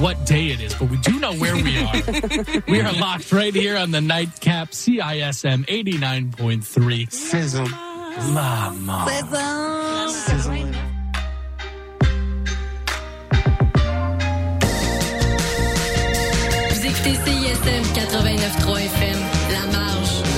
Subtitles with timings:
[0.00, 2.62] what day it is, but we do know where we are.
[2.68, 7.12] we are locked right here on the nightcap CISM 89.3.
[7.12, 7.66] Sizzle.
[8.34, 9.10] La mort.
[10.10, 10.72] Sizzle.
[16.70, 19.18] Vous écoutez CISM 89.3 FM,
[19.52, 20.29] La Marge.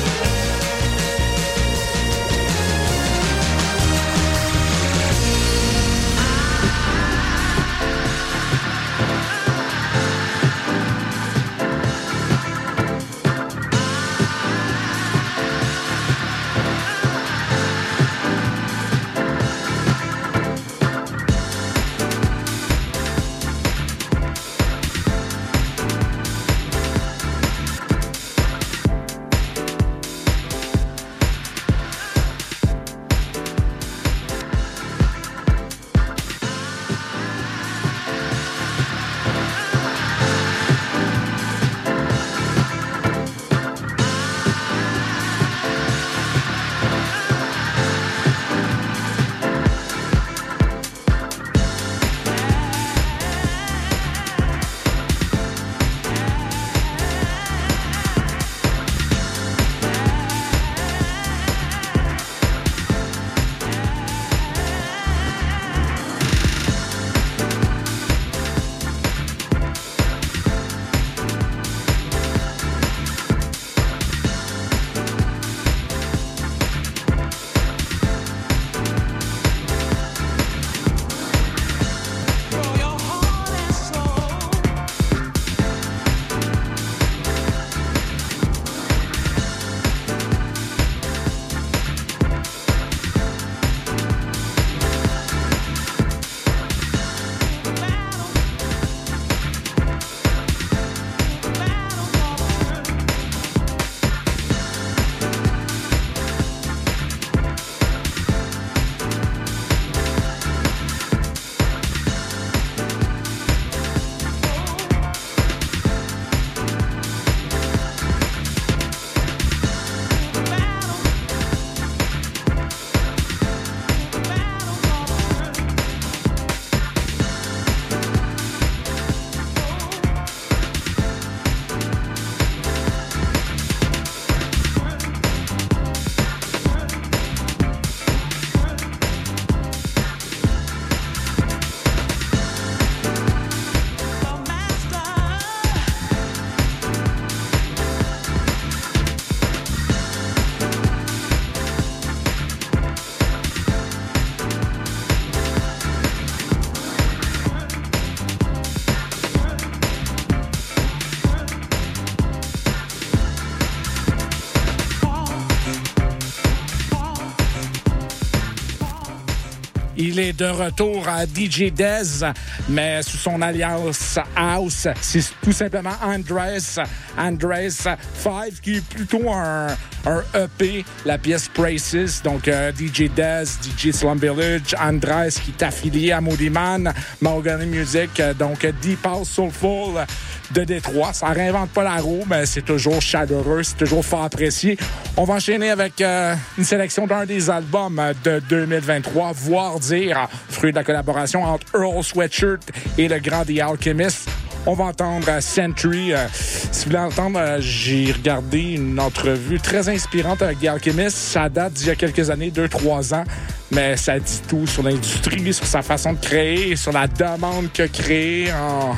[170.13, 172.27] Il est de retour à DJ Dez,
[172.69, 174.87] mais sous son alliance House.
[175.01, 176.85] C'est tout simplement Andres,
[177.17, 179.69] Andres 5, qui est plutôt un,
[180.05, 182.23] un EP, la pièce Braces.
[182.23, 186.93] Donc, euh, DJ Dez, DJ Slum Village, Andres qui est affilié à Moody Man,
[187.23, 190.05] Mahogany Music, donc Deep House Soulful
[190.51, 191.15] de Détroit.
[191.15, 194.77] Ça réinvente pas la roue, mais c'est toujours chaleureux, c'est toujours fort apprécié.
[195.17, 200.71] On va enchaîner avec euh, une sélection d'un des albums de 2023, voire dire, fruit
[200.71, 202.63] de la collaboration entre Earl Sweatshirt
[202.97, 204.29] et le grand The Alchemist.
[204.65, 206.13] On va entendre euh, Century.
[206.13, 211.17] Euh, si vous voulez entendre, euh, j'ai regardé une entrevue très inspirante avec The Alchemist.
[211.17, 213.25] Ça date d'il y a quelques années, deux, trois ans.
[213.73, 217.89] Mais ça dit tout sur l'industrie, sur sa façon de créer, sur la demande a
[217.89, 218.95] créée en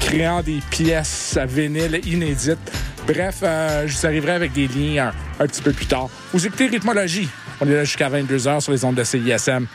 [0.00, 2.72] créant des pièces vinyles inédites.
[3.06, 6.08] Bref, euh, je vous arriverai avec des liens un, petit peu plus tard.
[6.32, 7.28] Vous écoutez Rhythmologie.
[7.60, 9.66] On est là jusqu'à 22h sur les ondes de CISM.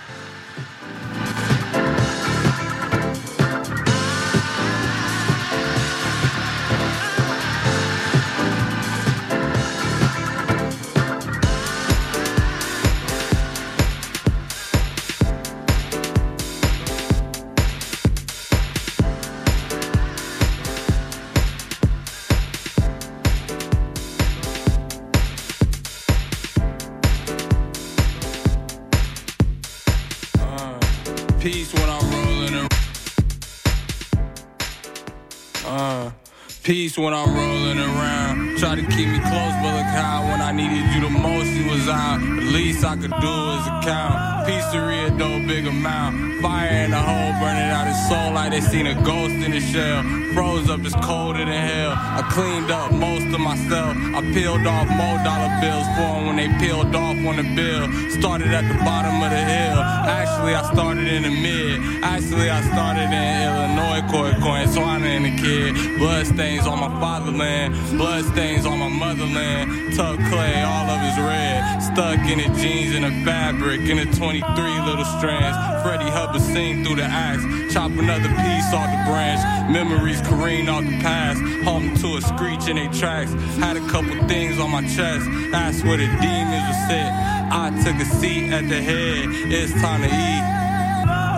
[36.97, 38.57] When I'm rolling around.
[38.57, 41.69] Try to keep me close, but look how when I needed you the most, you
[41.69, 42.19] was out.
[42.19, 44.36] The least I could do is account.
[44.47, 46.41] Pizzeria, dough, big amount.
[46.41, 49.59] Fire in the hole, burning out his soul like they seen a ghost in the
[49.59, 50.03] shell.
[50.33, 51.91] Froze up, it's colder than hell.
[51.91, 53.97] I cleaned up most of myself.
[54.15, 57.91] I peeled off more dollar bills for them when they peeled off on the bill.
[58.21, 59.79] Started at the bottom of the hill.
[60.07, 62.03] Actually, I started in the mid.
[62.03, 65.97] Actually, I started in Illinois, court coin, swine in the kid.
[65.97, 67.75] Blood stains on my fatherland.
[67.97, 69.93] Blood stains on my motherland.
[69.95, 71.81] Tuck clay, all of his red.
[71.81, 73.81] Stuck in the jeans and the fabric.
[73.81, 74.05] In the
[74.41, 75.57] 23 little strands.
[75.83, 77.41] Freddie Hubbard sing through the axe.
[77.73, 79.41] Chop another piece off the branch.
[79.71, 81.41] Memories careen off the past.
[81.63, 83.31] Home to a screech in they tracks.
[83.57, 85.25] Had a couple things on my chest.
[85.51, 87.09] That's where the demons were sit.
[87.49, 89.25] I took a seat at the head.
[89.51, 90.43] It's time to eat.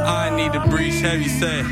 [0.10, 1.66] I need to breach heavy set.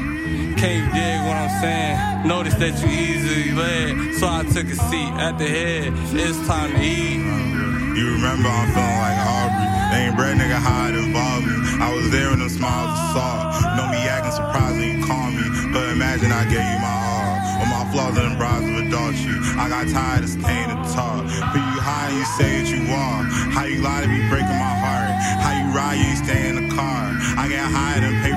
[0.57, 2.27] Can you dig what I'm saying?
[2.27, 5.93] Notice that you easily led, so I took a seat at the head.
[6.13, 7.56] It's time to eat.
[7.97, 9.65] You remember I'm feeling like Aubrey.
[9.89, 11.57] They ain't bread nigga it involved me.
[11.81, 13.73] I was there when them smiles I saw.
[13.73, 15.41] Know me acting surprised when you call me.
[15.73, 17.33] But imagine I gave you my all.
[17.57, 19.41] All my flaws and bras of adultery.
[19.57, 21.25] I got tired of staying to talk.
[21.25, 23.25] But you high and you say that you are.
[23.49, 25.09] How you lie to me breaking my heart.
[25.41, 27.17] How you ride, you stay in the car.
[27.33, 28.36] I get high and pay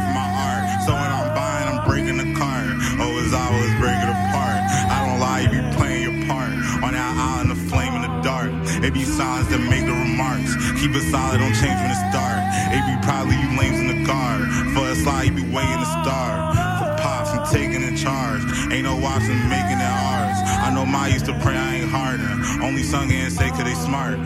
[8.90, 10.50] It be signs that make the remarks.
[10.82, 12.42] Keep it solid, don't change when it's dark.
[12.74, 14.50] It be probably you lames in the guard.
[14.74, 16.50] For a slide, you be waiting to star.
[16.82, 18.42] For pops, I'm taking in charge.
[18.72, 20.34] Ain't no watching making it ours.
[20.42, 22.34] I know my used to pray I ain't harder.
[22.66, 24.18] Only sung and say cause they smart.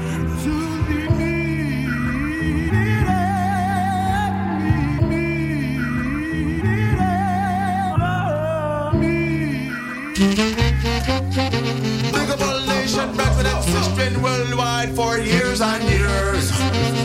[12.14, 16.50] Big up residents, been worldwide for years and years.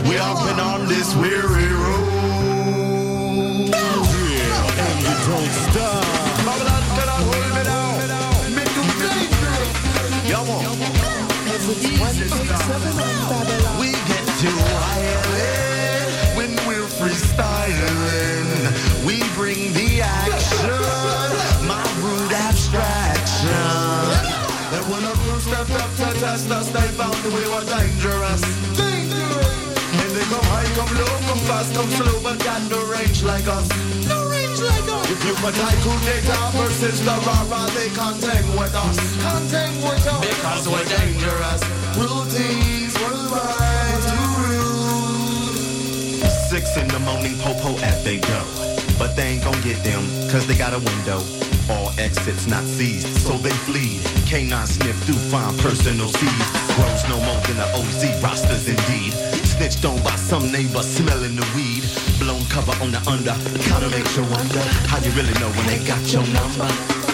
[0.08, 3.70] We have been on this weary road.
[3.72, 6.04] Yeah, and you don't stop.
[6.44, 7.96] Babylon cannot hold me down.
[8.54, 9.70] Make you dangerous.
[12.96, 13.20] Man.
[13.80, 15.32] We get too wild
[16.36, 18.48] when we're freestyling.
[19.06, 20.39] We bring the action,
[26.30, 28.42] test us, they found we were dangerous.
[28.78, 29.58] Dangerous.
[30.00, 33.46] And they come high, come low, come fast, come slow, but got no range like
[33.48, 33.66] us.
[34.06, 35.10] No range like us.
[35.10, 38.98] If you put Haiku data versus the rara, they contend with us.
[39.26, 40.20] Contend with us.
[40.22, 41.62] Because we're dangerous.
[41.98, 45.50] Routines worldwide to rule.
[46.50, 48.40] Six in the morning, popo at they go.
[48.98, 51.49] But they ain't gon' get them, cause they got a window.
[51.70, 54.00] All exits not seized, so they flee.
[54.26, 56.48] Canine sniff through fine personal seeds.
[56.74, 59.12] Grows no more than the OZ rosters indeed.
[59.54, 61.84] Snitched on by some neighbor smelling the weed.
[62.18, 63.36] Blown cover on the under,
[63.68, 66.66] kinda makes you wonder how you really know when they got your number.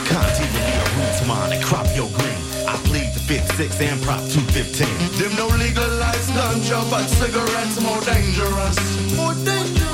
[0.09, 2.41] Can't even be a roots mine and crop your green.
[2.67, 4.89] I plead the fifth, six, and prop 215.
[5.19, 8.79] Them no legalized ganja, but cigarettes more dangerous.
[9.17, 9.86] More dangerous.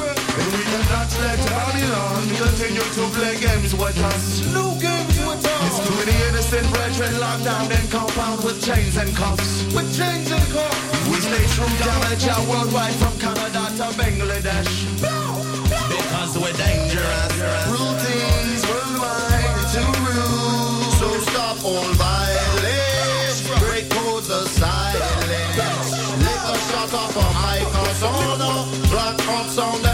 [1.15, 4.41] And we cannot let Babylon continue to play games with us.
[4.53, 5.61] No games with us.
[5.67, 9.65] It's too many innocent brethren locked down in compound with chains and cuffs.
[9.75, 11.09] With chains and cuffs.
[11.09, 14.73] We stay true damage out worldwide from Canada to Bangladesh.
[15.01, 17.33] Because we're dangerous.
[17.69, 20.83] Routines worldwide to rule.
[20.97, 25.93] So stop all violence, break codes of silence.
[26.25, 29.92] Lick a shot off a microphone, black pop sound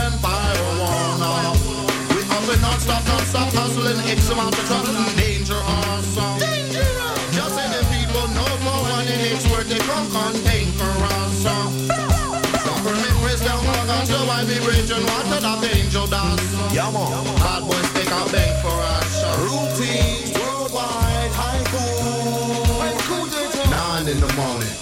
[2.79, 3.03] Stop!
[3.03, 3.21] Stop!
[3.27, 3.53] Stop!
[3.53, 6.39] hustling, X amount of trouble, danger awesome.
[6.39, 7.35] Dangerous.
[7.35, 11.45] Just say the people know for when it makes work, they from contagious.
[12.65, 13.61] Government race down,
[14.07, 16.43] so I be raging, wanted a angel dance.
[16.73, 16.91] Yeah.
[17.43, 19.08] Bad boys, take a beg for us.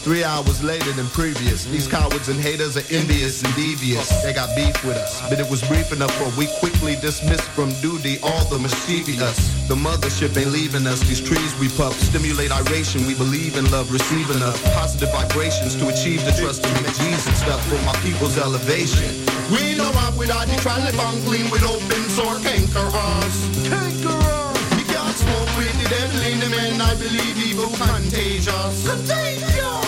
[0.07, 1.65] Three hours later than previous.
[1.67, 4.07] These cowards and haters are envious and devious.
[4.23, 7.75] They got beef with us, but it was brief enough for we quickly dismissed from
[7.83, 9.35] duty all the mischievous.
[9.67, 11.01] The mothership ain't leaving us.
[11.11, 13.05] These trees we puff stimulate iration.
[13.05, 17.59] We believe in love, receiving enough positive vibrations to achieve the trust make Jesus stuff
[17.67, 19.11] for my people's elevation.
[19.51, 20.47] We know up with our
[20.95, 23.37] bunk clean with open sore canker us.
[23.67, 24.55] Canker us.
[24.79, 26.81] We can't smoke with the devil in the men.
[26.81, 28.87] I believe evil contagious.
[28.87, 29.86] Contagious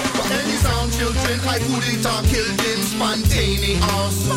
[0.99, 4.29] children I wouldn't have killed him spontaneous.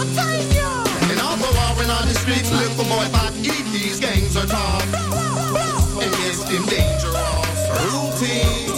[1.09, 4.45] And I'll go out on the streets Look for boy back Eat these gangs are
[4.45, 4.93] tough
[6.01, 8.70] And just in danger of Routine.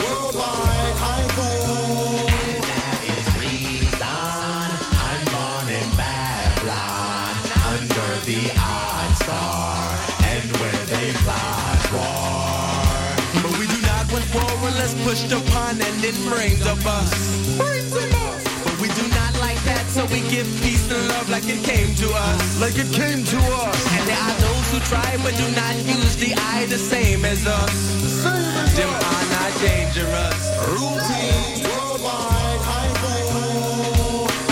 [15.30, 17.12] The pun and then bring the bus.
[17.58, 21.96] But we do not like that, so we give peace and love like it came
[21.96, 22.60] to us.
[22.60, 23.80] Like it came to us.
[23.96, 27.46] And there are those who try but do not use the eye the same as
[27.48, 28.24] us.
[28.76, 30.42] Them are not dangerous.
[30.76, 32.62] Routine, worldwide,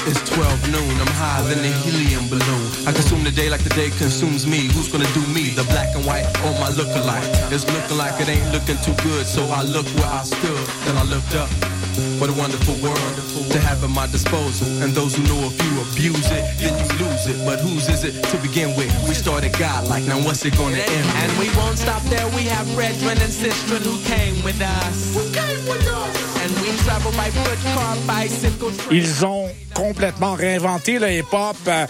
[0.07, 2.70] It's 12 noon, I'm higher than a helium balloon.
[2.88, 4.65] I consume the day like the day consumes me.
[4.73, 5.53] Who's gonna do me?
[5.53, 7.23] The black and white or my look-alike?
[7.53, 10.65] It's looking like it ain't looking too good, so I look where I stood.
[10.85, 11.50] Then I looked up.
[12.17, 13.13] What a wonderful world
[13.51, 14.65] to have at my disposal.
[14.81, 17.38] And those who know if you abuse it, then you lose it.
[17.45, 18.89] But whose is it to begin with?
[19.07, 21.21] We started God like, now what's it gonna end with?
[21.21, 22.25] And we won't stop there.
[22.33, 25.13] We have brethren and sistren who came with us.
[25.13, 26.31] Who came with us?
[26.41, 28.97] And we travel by foot, car, bicycle, train.
[28.97, 31.85] Ils ont complètement réinventé le hip-hop, euh,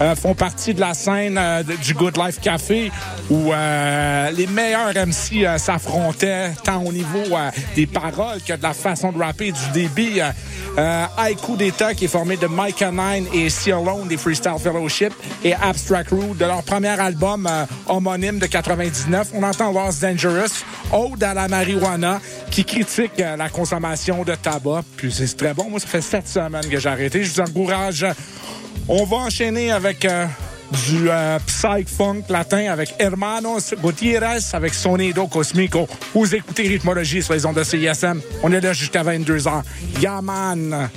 [0.00, 2.92] euh, font partie de la scène euh, du Good Life Café
[3.30, 7.24] où euh, les meilleurs MC euh, s'affrontaient tant au niveau
[7.74, 10.20] des paroles que de la façon de rapper, du débit.
[11.16, 15.12] Haiku d'État qui est formé de Micah Nine et C Alone des Freestyle Fellowship
[15.42, 17.48] et Abstract Rude de leur premier album
[17.86, 19.28] homonyme de 99.
[19.32, 24.82] On entend Lost Dangerous, Ode à la marijuana qui critique la consommation de tabac.
[24.96, 25.70] Puis c'est très bon.
[25.70, 27.24] Moi, ça fait sept semaines que j'ai arrêté.
[27.24, 28.04] Je vous encourage.
[28.88, 30.26] On va enchaîner avec euh,
[30.86, 35.88] du euh, psych funk latin avec Hermanos Gutierrez avec Sonido Cosmico.
[36.14, 38.20] Vous écoutez Rythmologie sur les ondes de CISM.
[38.44, 39.62] On est là jusqu'à 22h.
[40.00, 40.88] Yaman!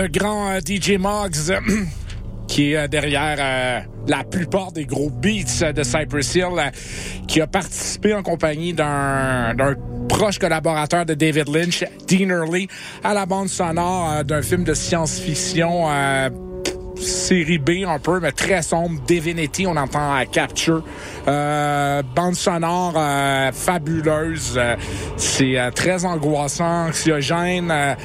[0.00, 1.58] Le grand euh, DJ Moggs,
[2.46, 6.70] qui est euh, derrière euh, la plupart des gros beats de Cypress Hill,
[7.26, 9.56] qui a participé en compagnie d'un
[10.08, 12.68] proche collaborateur de David Lynch, Dean Early,
[13.02, 15.86] à la bande sonore d'un film de science-fiction
[16.94, 19.00] série B un peu, mais très sombre.
[19.04, 20.84] Divinity, on entend Capture.
[21.26, 22.94] Bande sonore
[23.52, 24.60] fabuleuse.
[25.16, 27.96] C'est très angoissant, anxiogène.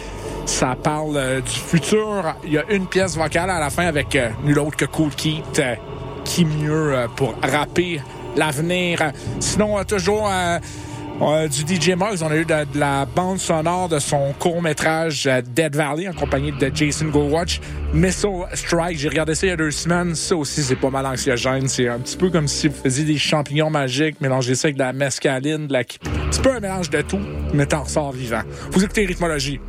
[0.46, 2.36] Ça parle euh, du futur.
[2.44, 5.12] Il y a une pièce vocale à la fin avec euh, nul autre que Cool
[5.12, 5.60] Keith.
[5.60, 5.76] euh,
[6.26, 8.00] qui mieux pour rapper
[8.38, 9.12] l'avenir.
[9.42, 10.30] Sinon, toujours
[11.20, 16.08] du DJ Muggs, on a eu de, la bande sonore de son court-métrage Dead Valley
[16.08, 17.60] en compagnie de Jason Goldwatch.
[17.94, 20.16] Missile Strike, j'ai regardé ça il y a deux semaines.
[20.16, 21.68] Ça aussi, c'est pas mal anxiogène.
[21.68, 24.84] C'est un petit peu comme si vous faisiez des champignons magiques, mélangez ça avec de
[24.84, 25.84] la mescaline, de la...
[26.32, 27.20] C'est un mélange de tout,
[27.54, 28.44] mais t'en ressors vivant.
[28.72, 29.60] Vous écoutez Rhythmologie.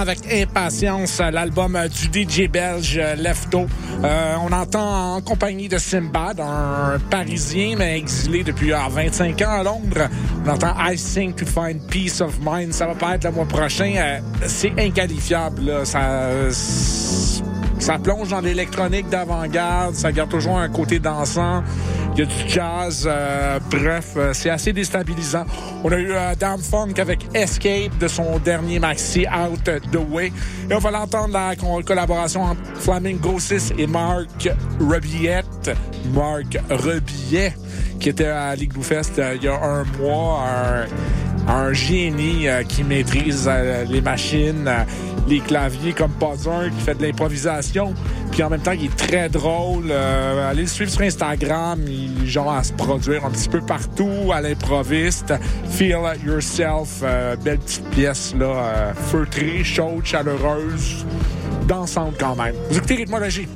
[0.00, 3.66] Avec impatience l'album du DJ belge Lefto.
[4.02, 9.62] Euh, on entend en compagnie de Simbad, un Parisien mais exilé depuis 25 ans à
[9.62, 10.08] Londres.
[10.46, 12.72] On entend I Sing to Find Peace of Mind.
[12.72, 13.92] Ça va pas être le mois prochain.
[13.96, 15.62] Euh, c'est inqualifiable.
[15.66, 15.84] Là.
[15.84, 16.30] Ça,
[17.78, 19.94] ça plonge dans l'électronique d'avant-garde.
[19.94, 21.62] Ça garde toujours un côté dansant.
[22.14, 23.04] Il y a du jazz.
[23.06, 25.44] euh, bref, euh, c'est assez déstabilisant.
[25.84, 30.32] On a eu euh, Damn Funk avec Escape de son dernier maxi Out the Way.
[30.70, 34.48] Et on va l'entendre la co- collaboration entre Flamingo 6 et Marc
[34.80, 35.72] Rebillette.
[36.14, 37.54] Marc Rebillet,
[37.98, 40.44] qui était à l'Igloo Fest euh, il y a un mois.
[41.48, 44.70] Un, génie euh, qui maîtrise euh, les machines,
[45.26, 47.94] les claviers comme pas un, qui fait de l'improvisation,
[48.32, 49.88] puis en même temps, il est très drôle.
[49.90, 54.32] Euh, allez le suivre sur Instagram, il genre à se produire un petit peu partout
[54.32, 55.34] à l'improviste.
[55.68, 61.04] Feel Yourself, euh, belle petite pièce là, euh, feutrée, chaude, chaleureuse,
[61.68, 62.54] dansante quand même.
[62.70, 63.46] Vous écoutez Rythmologie.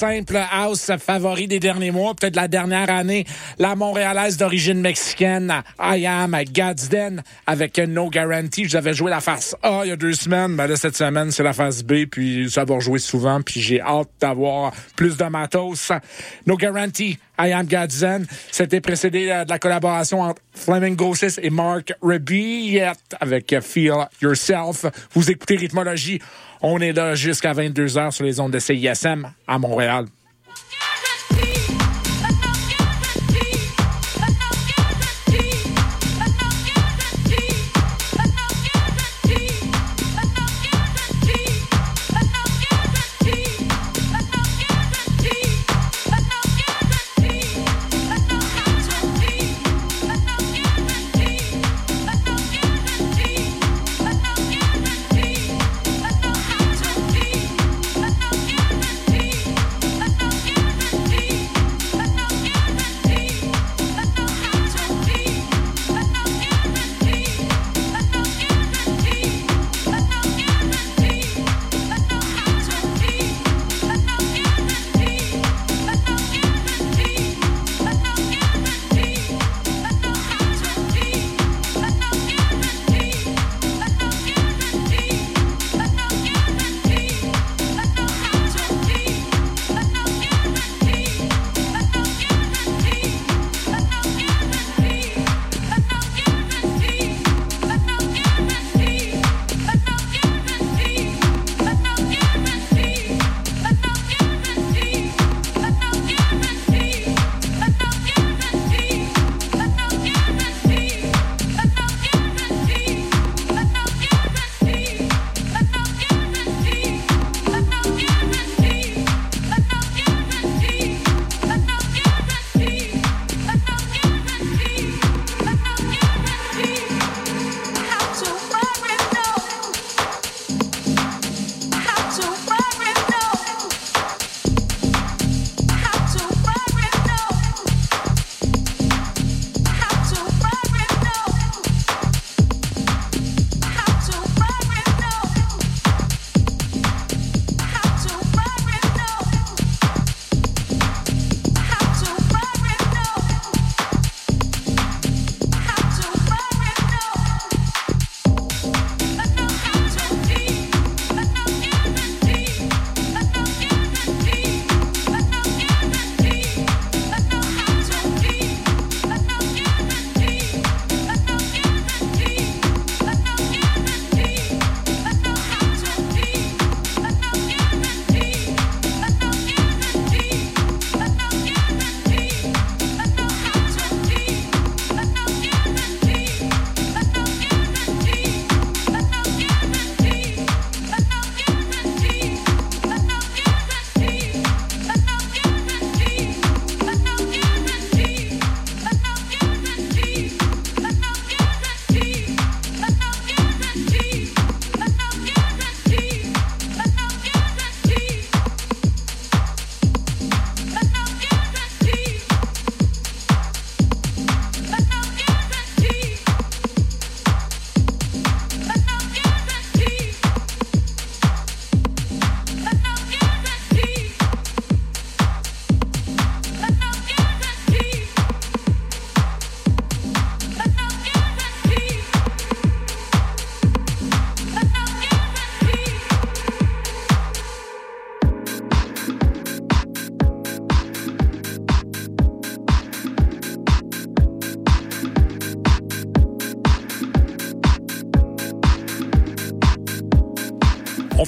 [0.00, 3.26] Simple house favori des derniers mois, peut-être la dernière année,
[3.58, 8.66] la Montréalaise d'origine mexicaine, I Am God's Den, avec No Guarantee.
[8.66, 11.42] J'avais joué la face A il y a deux semaines, mais là, cette semaine, c'est
[11.42, 15.92] la face B, puis ça va rejouer souvent, puis j'ai hâte d'avoir plus de matos.
[16.46, 18.26] No Guarantee, I Am God's Den.
[18.50, 24.86] C'était précédé euh, de la collaboration entre Flamingo 6 et Mark Rebillet avec Feel Yourself.
[25.12, 26.20] Vous écoutez Rhythmologie.
[26.62, 30.06] On est là jusqu'à 22h sur les ondes de CISM à Montréal.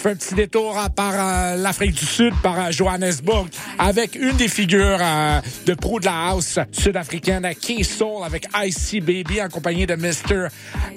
[0.03, 3.47] fait un petit détour par euh, l'Afrique du Sud, par euh, Johannesburg,
[3.79, 9.01] avec une des figures euh, de pro de la house sud-africaine, Key Soul, avec Icy
[9.01, 10.49] Baby, accompagné de Mr.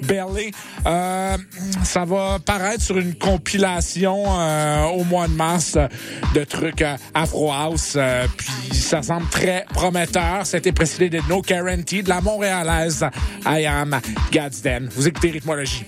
[0.02, 0.50] Belly.
[0.86, 1.36] Euh,
[1.84, 5.78] ça va paraître sur une compilation euh, au mois de mars
[6.34, 6.84] de trucs
[7.14, 7.96] Afro House.
[8.36, 10.44] Puis ça semble très prometteur.
[10.44, 13.06] C'était précédé de No Guarantee, de la montréalaise
[13.46, 14.00] I Am
[14.32, 14.88] Gadsden.
[14.92, 15.84] Vous écoutez Rhythmologie.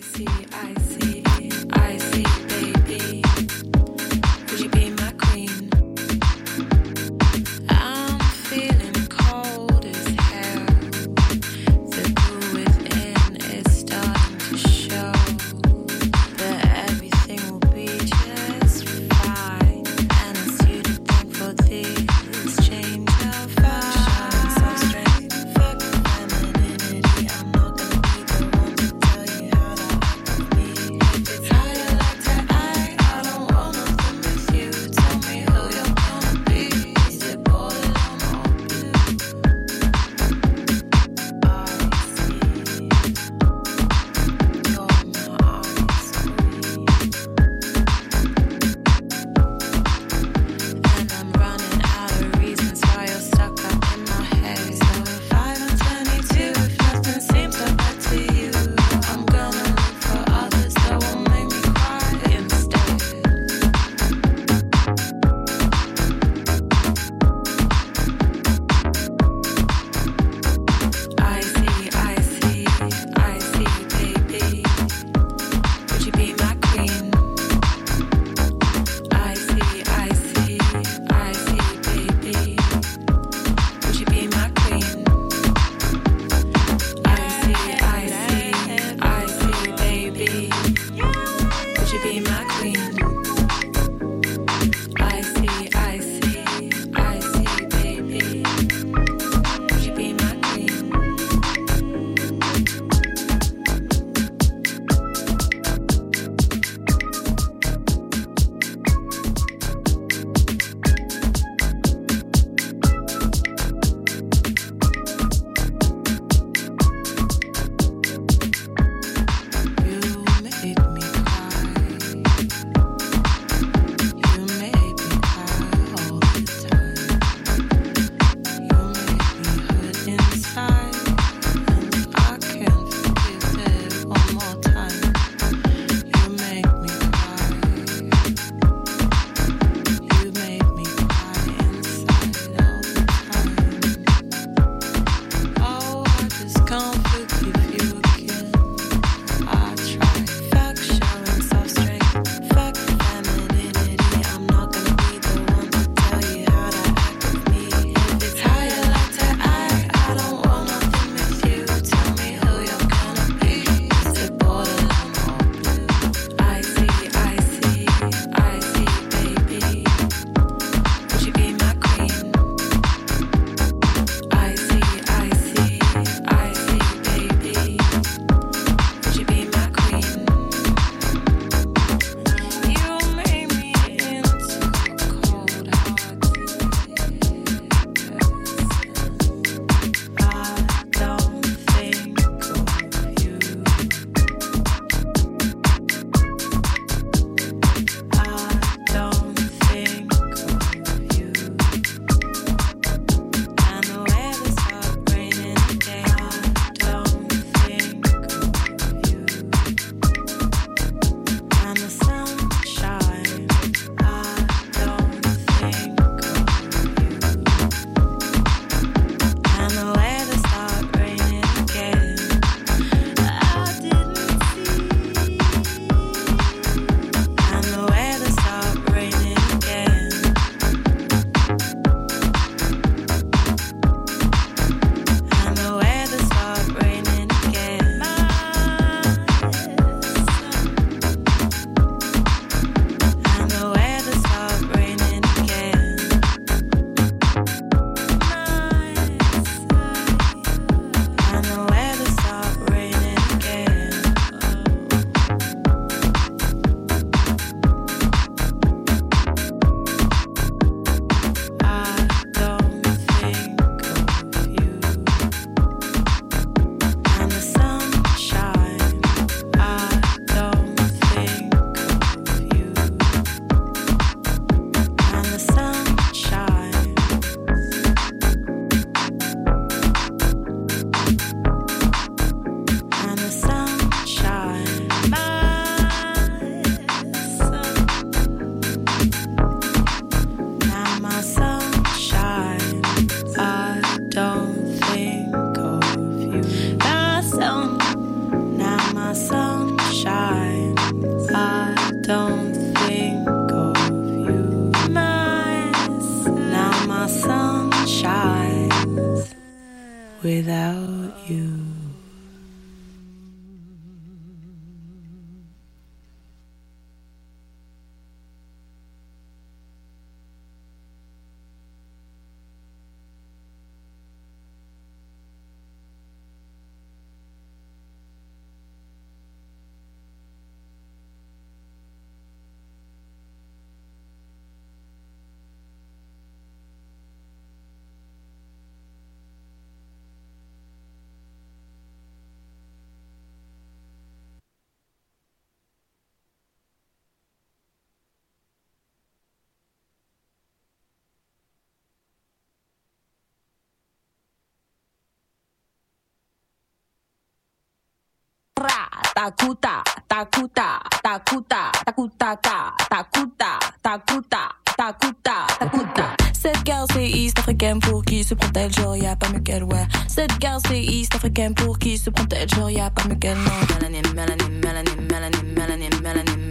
[359.29, 366.17] Takuta, takuta, takuta, takuta, ta, takuta, takuta, takuta, takuta.
[366.33, 369.87] Cette girl c'est East africaine pour qui se protège, genre y'a pas mieux qu'elle, ouais.
[370.07, 373.51] Cette girl c'est East africaine pour qui se protège, genre y'a pas mieux qu'elle, non.
[373.81, 376.48] Melanin, melanin, melanin, melanin, melanin, melanin,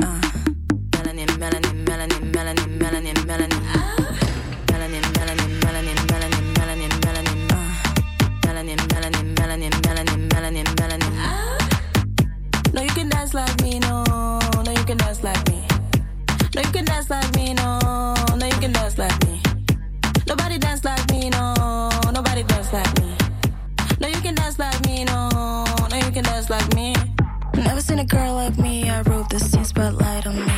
[28.07, 28.89] girl like me.
[28.89, 30.51] I wrote the scene spotlight on me,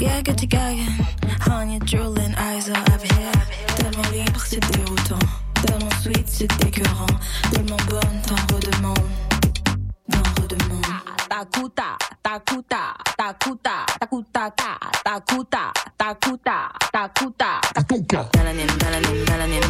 [0.00, 0.20] yeah.
[0.22, 1.06] Get you gagging.
[1.40, 3.32] Honey, drooling, eyes are up here.
[3.76, 5.18] Tellement libre, c'est déroutant.
[5.66, 7.06] Tellement sweet, c'est écœurant.
[7.52, 8.98] Tellement bonne, t'en redemande.
[10.10, 10.86] T'en redemande.
[11.28, 16.56] Takuta, takuta, takuta, takuta, ta, takuta, takuta,
[16.92, 18.28] takuta, takuta.
[18.36, 19.61] Melanin, melanin, melanin,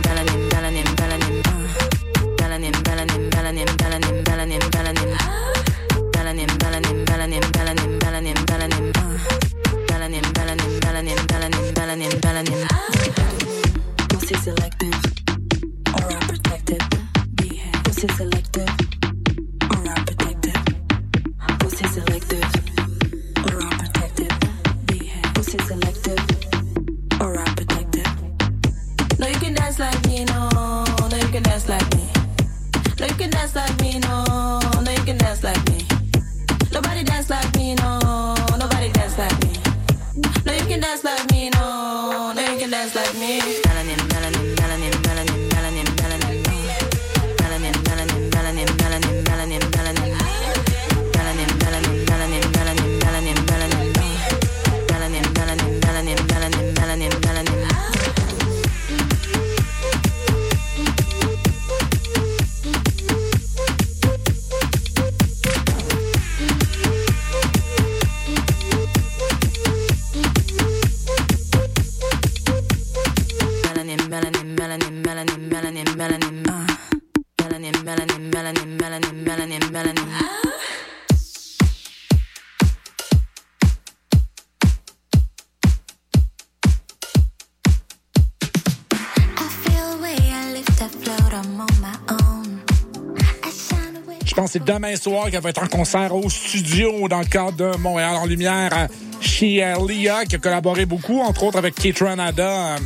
[94.82, 98.26] demain soir qu'elle va être en concert au studio dans le cadre de Montréal en
[98.26, 98.88] Lumière euh,
[99.20, 102.78] chez euh, Lia, qui a collaboré beaucoup, entre autres avec Kate Ranada.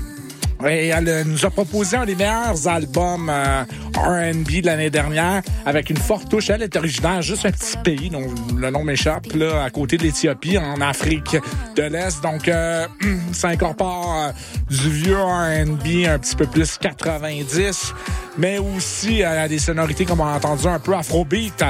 [0.64, 3.64] Et elle euh, nous a proposé un des meilleurs albums euh,
[3.96, 6.50] R&B de l'année dernière, avec une forte touche.
[6.50, 8.26] Elle est originaire juste un petit pays, dont
[8.56, 11.36] le nom m'échappe, là, à côté de l'Éthiopie, en Afrique
[11.76, 12.22] de l'Est.
[12.22, 12.86] Donc, euh,
[13.32, 14.32] ça incorpore euh,
[14.70, 17.94] du vieux R&B un petit peu plus 90,
[18.38, 21.64] mais aussi des sonorités, comme on a entendu, un peu afrobeat,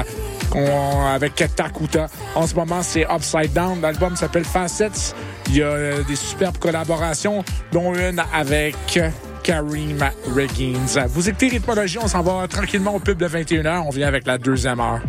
[1.13, 2.07] avec Takuta.
[2.35, 3.81] En ce moment, c'est Upside Down.
[3.81, 5.13] L'album s'appelle Facets.
[5.49, 8.75] Il y a euh, des superbes collaborations, dont une avec
[9.43, 11.07] Kareem Riggins.
[11.07, 13.83] Vous écoutez Rythmologie, on s'en va tranquillement au pub de 21h.
[13.85, 15.01] On vient avec la deuxième heure.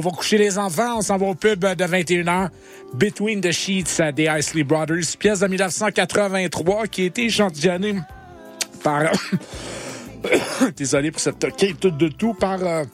[0.00, 2.48] On va coucher les enfants, on s'en va au pub de 21h.
[2.94, 7.96] Between the Sheets euh, des Isley Brothers, pièce de 1983 qui a été échantillonnée
[8.82, 9.12] par.
[10.78, 12.62] Désolé pour cette quête de tout par.
[12.62, 12.84] euh,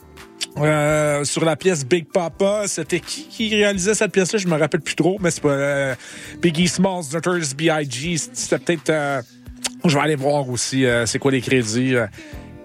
[0.57, 4.39] euh, sur la pièce Big Papa, c'était qui qui réalisait cette pièce-là?
[4.39, 5.95] Je me rappelle plus trop, mais c'est pas euh,
[6.41, 8.17] Biggie Smalls, Notorious B.I.G.
[8.33, 8.89] C'était peut-être...
[8.89, 9.21] euh,
[9.85, 11.95] je vais aller voir aussi euh, c'est quoi les crédits.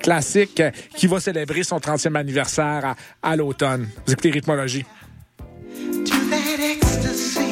[0.03, 0.62] Classique
[0.96, 3.88] qui va célébrer son 30e anniversaire à, l'automne.
[4.07, 4.84] Vous écoutez Rythmologie.
[7.12, 7.51] to.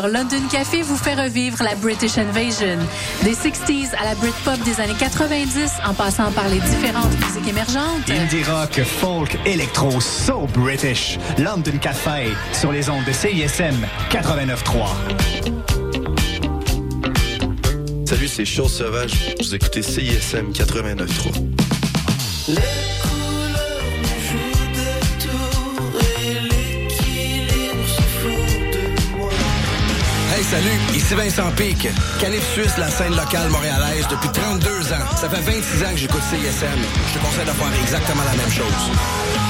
[0.00, 2.78] 20h, London Café vous fait revivre la British Invasion.
[3.22, 8.10] Des 60s à la Britpop des années 90, en passant par les différentes musiques émergentes.
[8.10, 11.18] Indie rock, folk, électro, so British.
[11.38, 14.86] London Café sur les ondes de CISM 89.3.
[18.06, 19.34] Salut, c'est Chose Sauvage.
[19.38, 22.79] Vous écoutez CISM 89.3.
[31.14, 31.88] Vincent Pic.
[32.20, 35.16] Calif Suisse, la scène locale montréalaise depuis 32 ans.
[35.16, 36.66] Ça fait 26 ans que j'écoute CISM.
[37.08, 39.49] Je te conseille de exactement la même chose.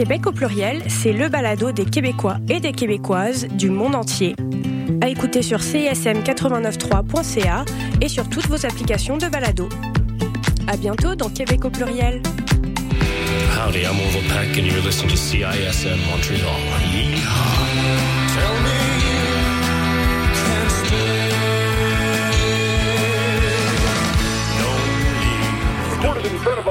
[0.00, 4.34] Québec au pluriel, c'est le balado des Québécois et des Québécoises du monde entier.
[5.02, 7.66] À écouter sur csm893.ca
[8.00, 9.68] et sur toutes vos applications de balado.
[10.68, 12.22] À bientôt dans Québec au pluriel.
[13.54, 16.56] Howdy, I'm Orville Peck, and you're listening to CISM Montreal.
[16.94, 17.66] Yeehaw.
[18.32, 19.20] Tell me you
[20.32, 21.28] can't stay.
[25.92, 26.70] Recorded in front of a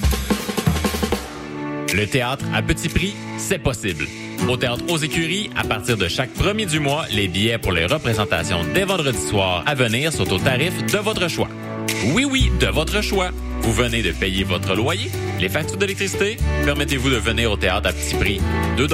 [1.93, 4.07] Le théâtre à petit prix, c'est possible.
[4.47, 7.85] Au théâtre aux écuries, à partir de chaque premier du mois, les billets pour les
[7.85, 11.49] représentations dès vendredi soir à venir sont au tarif de votre choix.
[12.13, 13.31] Oui, oui, de votre choix.
[13.61, 16.37] Vous venez de payer votre loyer, les factures d'électricité.
[16.65, 18.41] Permettez-vous de venir au théâtre à petit prix.
[18.77, 18.87] 2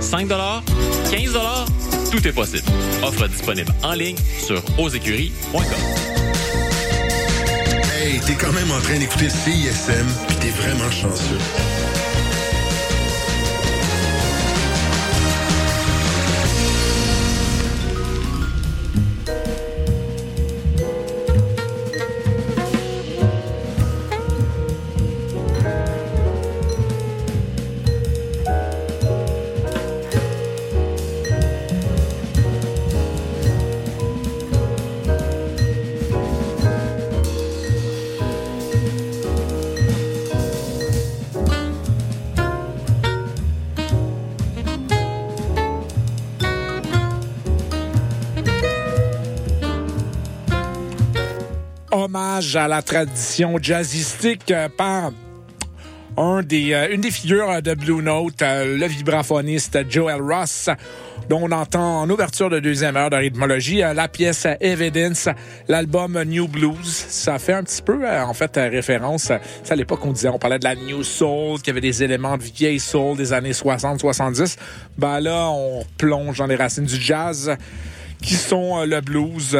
[0.00, 1.38] 5 15
[2.10, 2.66] tout est possible.
[3.04, 5.62] Offre disponible en ligne sur ausécuries.com.
[7.94, 11.38] Hey, t'es quand même en train d'écouter CISM, puis t'es vraiment chanceux.
[52.40, 55.12] À la tradition jazzistique euh, par
[56.16, 56.42] euh,
[56.90, 60.70] une des figures de Blue Note, euh, le vibraphoniste Joel Ross,
[61.28, 65.28] dont on entend en ouverture de deuxième heure de rythmologie la pièce Evidence,
[65.68, 66.78] l'album New Blues.
[66.82, 69.32] Ça fait un petit peu, en fait, référence.
[69.62, 72.38] C'est à l'époque on disait, on parlait de la New Soul, qui avait des éléments
[72.38, 74.56] de vieille soul des années 60-70.
[74.96, 77.54] Ben là, on plonge dans les racines du jazz,
[78.22, 79.54] qui sont le blues.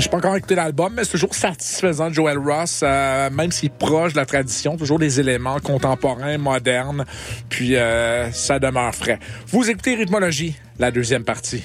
[0.00, 3.78] Je pas encore écouté l'album, mais c'est toujours satisfaisant Joel Ross, euh, même s'il est
[3.78, 7.04] proche de la tradition, toujours des éléments contemporains, modernes,
[7.50, 9.18] puis euh, ça demeure frais.
[9.48, 11.62] Vous écoutez Rhythmologie, la deuxième partie.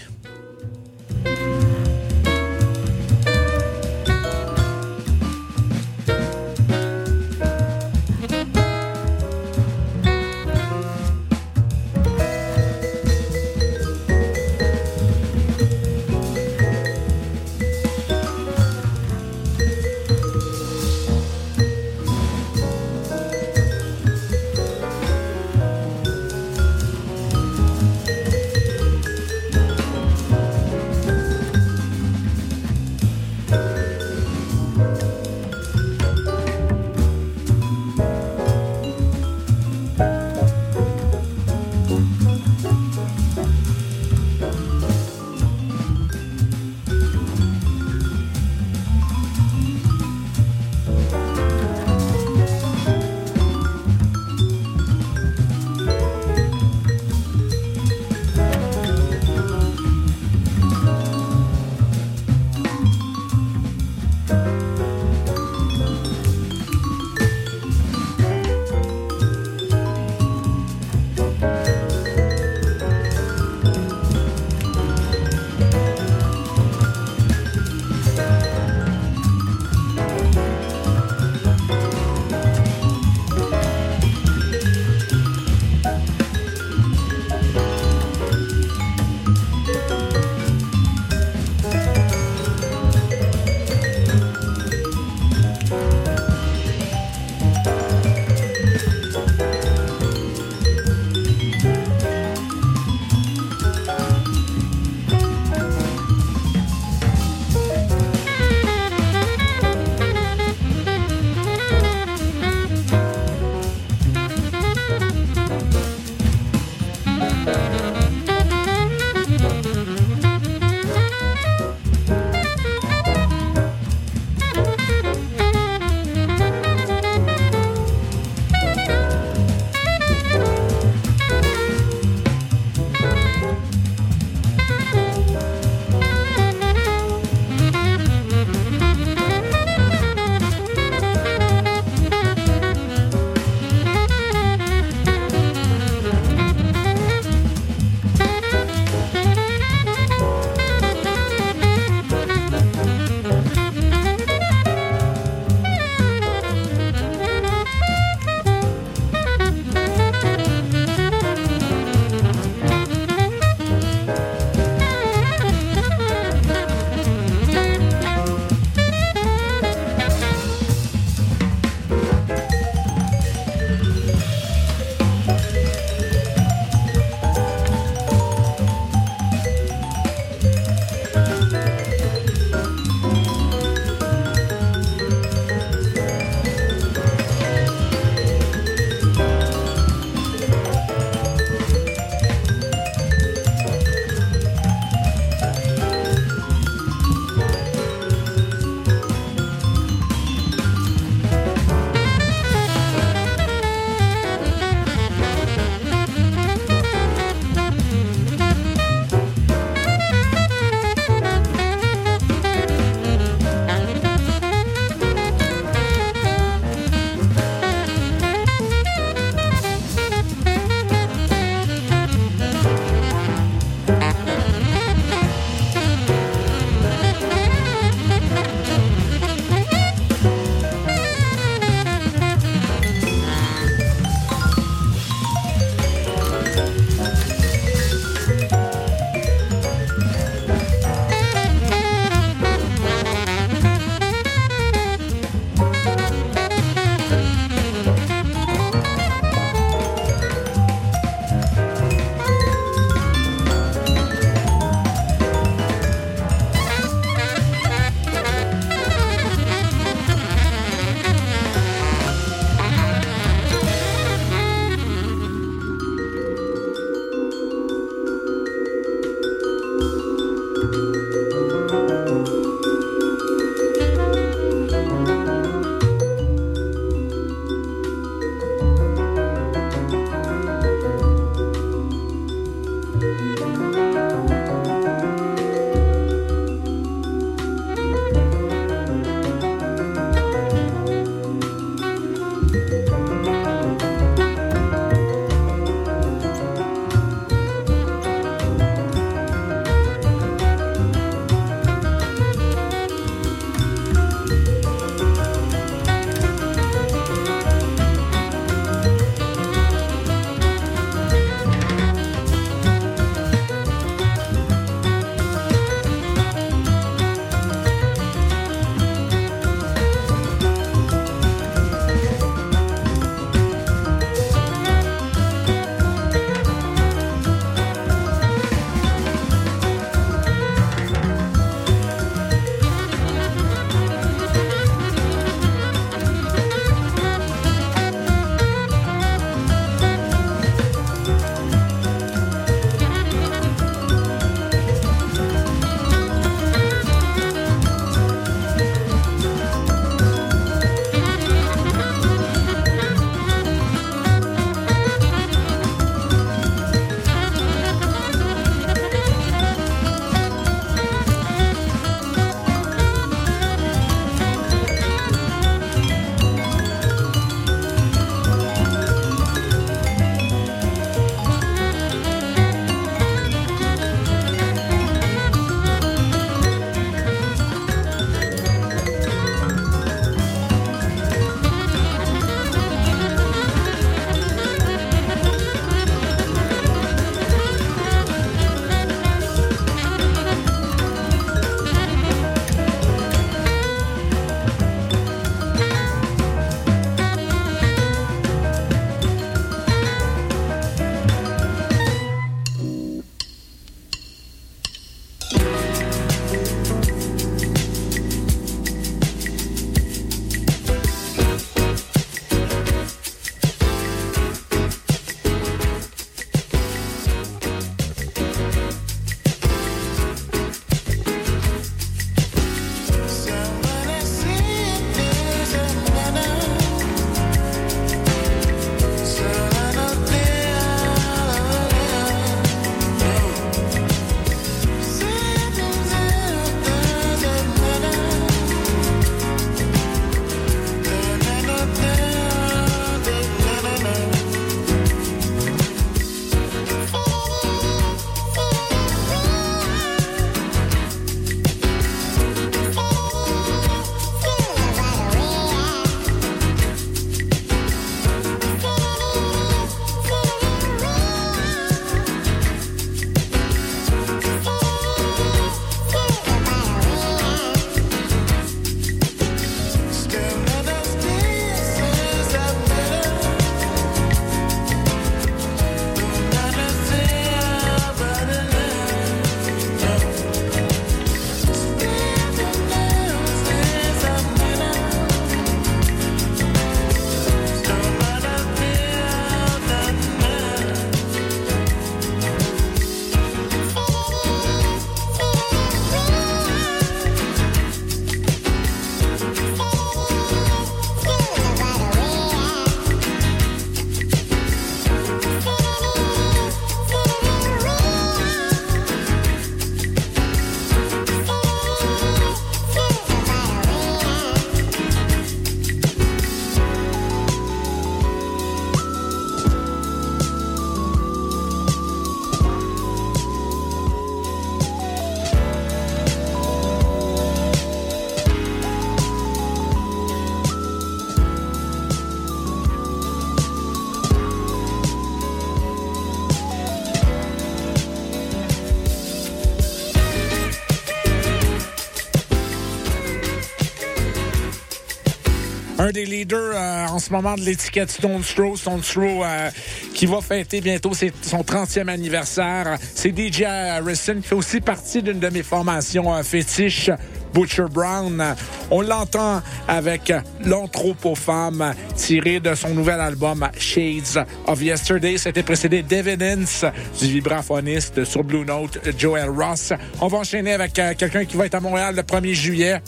[545.85, 548.55] Un des leaders euh, en ce moment de l'étiquette Stone Throw.
[548.55, 549.51] Stone Throw euh,
[549.93, 552.77] qui va fêter bientôt son 30e anniversaire.
[552.95, 556.89] C'est DJ Harrison qui fait aussi partie d'une de mes formations euh, fétiches.
[557.35, 558.23] Butcher Brown.
[558.71, 560.11] On l'entend avec
[560.45, 565.17] L'Anthropophame tiré de son nouvel album Shades of Yesterday.
[565.17, 566.63] C'était précédé d'Evidence
[566.97, 569.73] du vibraphoniste sur Blue Note, Joel Ross.
[569.99, 572.81] On va enchaîner avec euh, quelqu'un qui va être à Montréal le 1er juillet.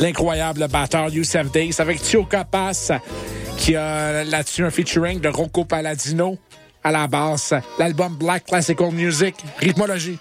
[0.00, 2.90] L'incroyable batteur Youssef Days avec Tio Capas
[3.58, 6.38] qui a là-dessus un featuring de Rocco Palladino
[6.82, 7.52] à la basse.
[7.78, 10.18] L'album Black Classical Music, Rhythmologie.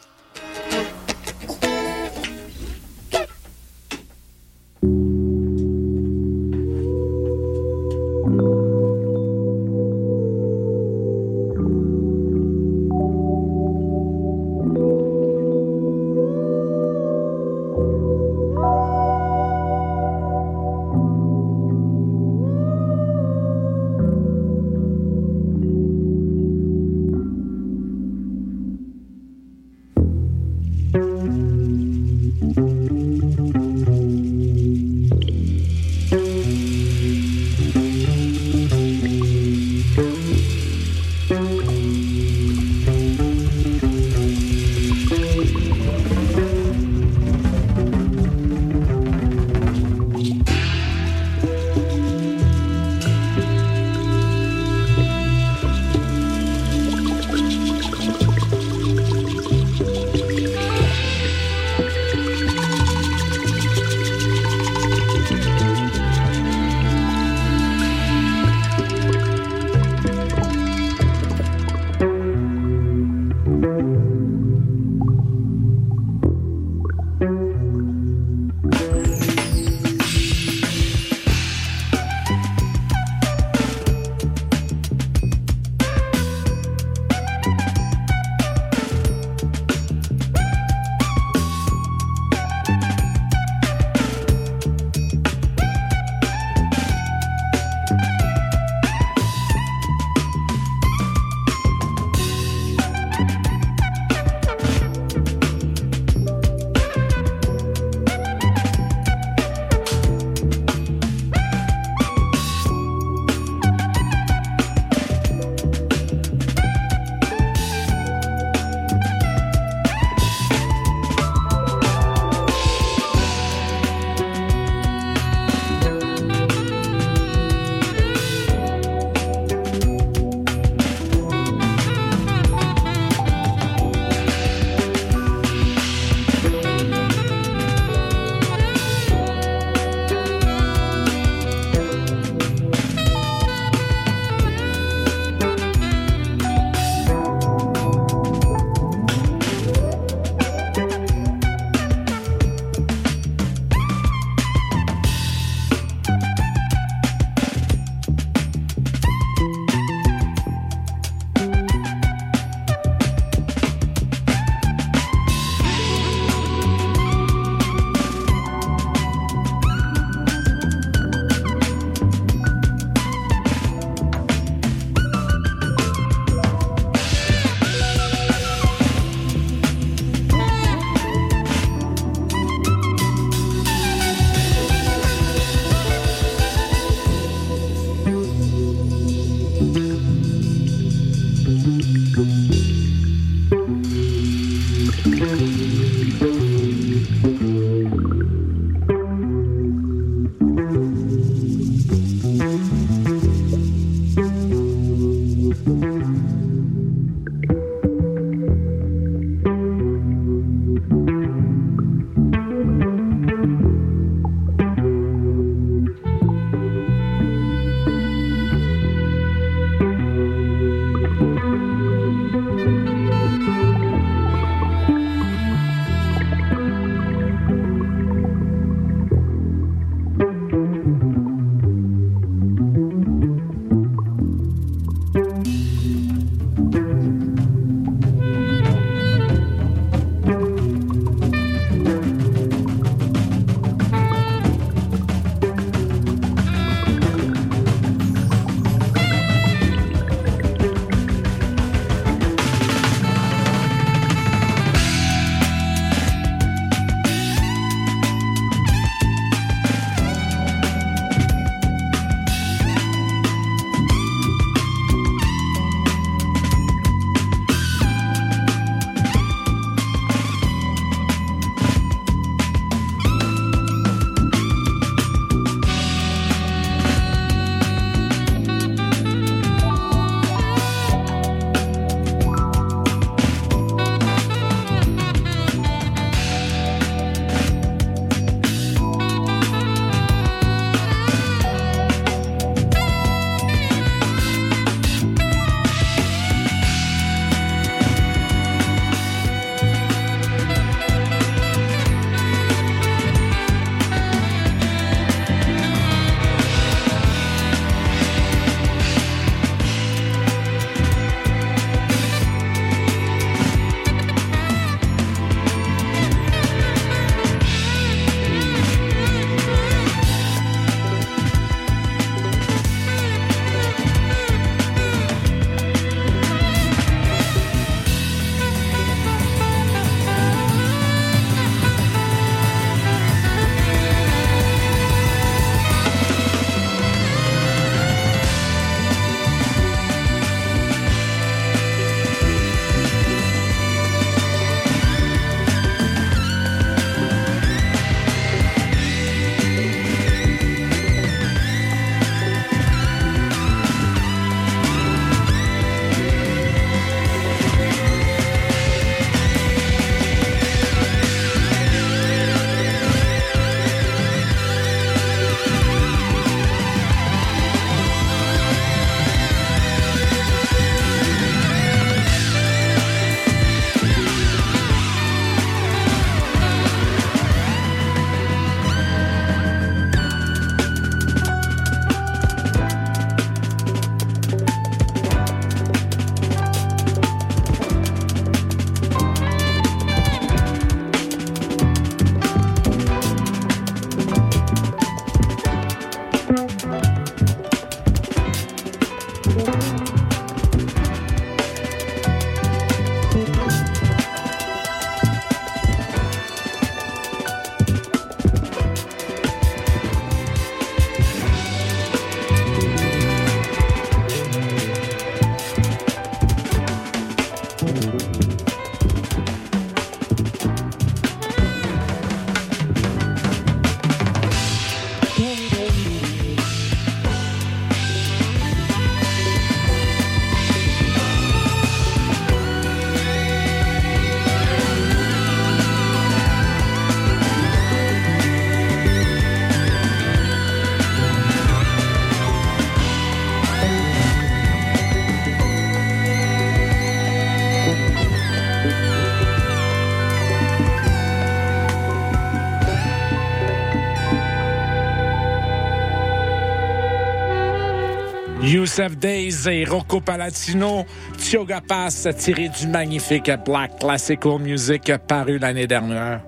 [458.79, 460.85] Youssef Days et Rocco Palatino,
[461.17, 466.21] Tioga Pass, tiré du magnifique Black Classical Music paru l'année dernière.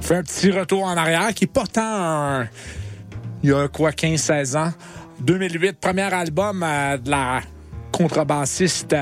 [0.00, 1.52] fait un petit retour en arrière qui est
[3.44, 4.72] il y a quoi 15-16 ans
[5.20, 7.42] 2008 premier album euh, de la
[7.92, 8.96] contrebassiste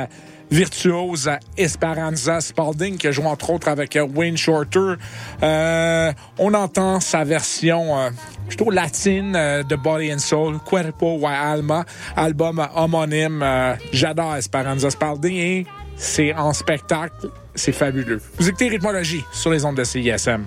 [0.51, 4.94] virtuose Esperanza Spalding qui a joué entre autres avec euh, Wayne Shorter.
[5.43, 8.10] Euh, on entend sa version euh,
[8.48, 13.44] plutôt latine de Body and Soul Cuerpo y Alma album homonyme
[13.93, 15.66] j'adore Esperanza Spalding et
[15.97, 18.20] c'est en spectacle c'est fabuleux.
[18.39, 20.44] Vous écoutez Rythmologie sur les ondes de CISM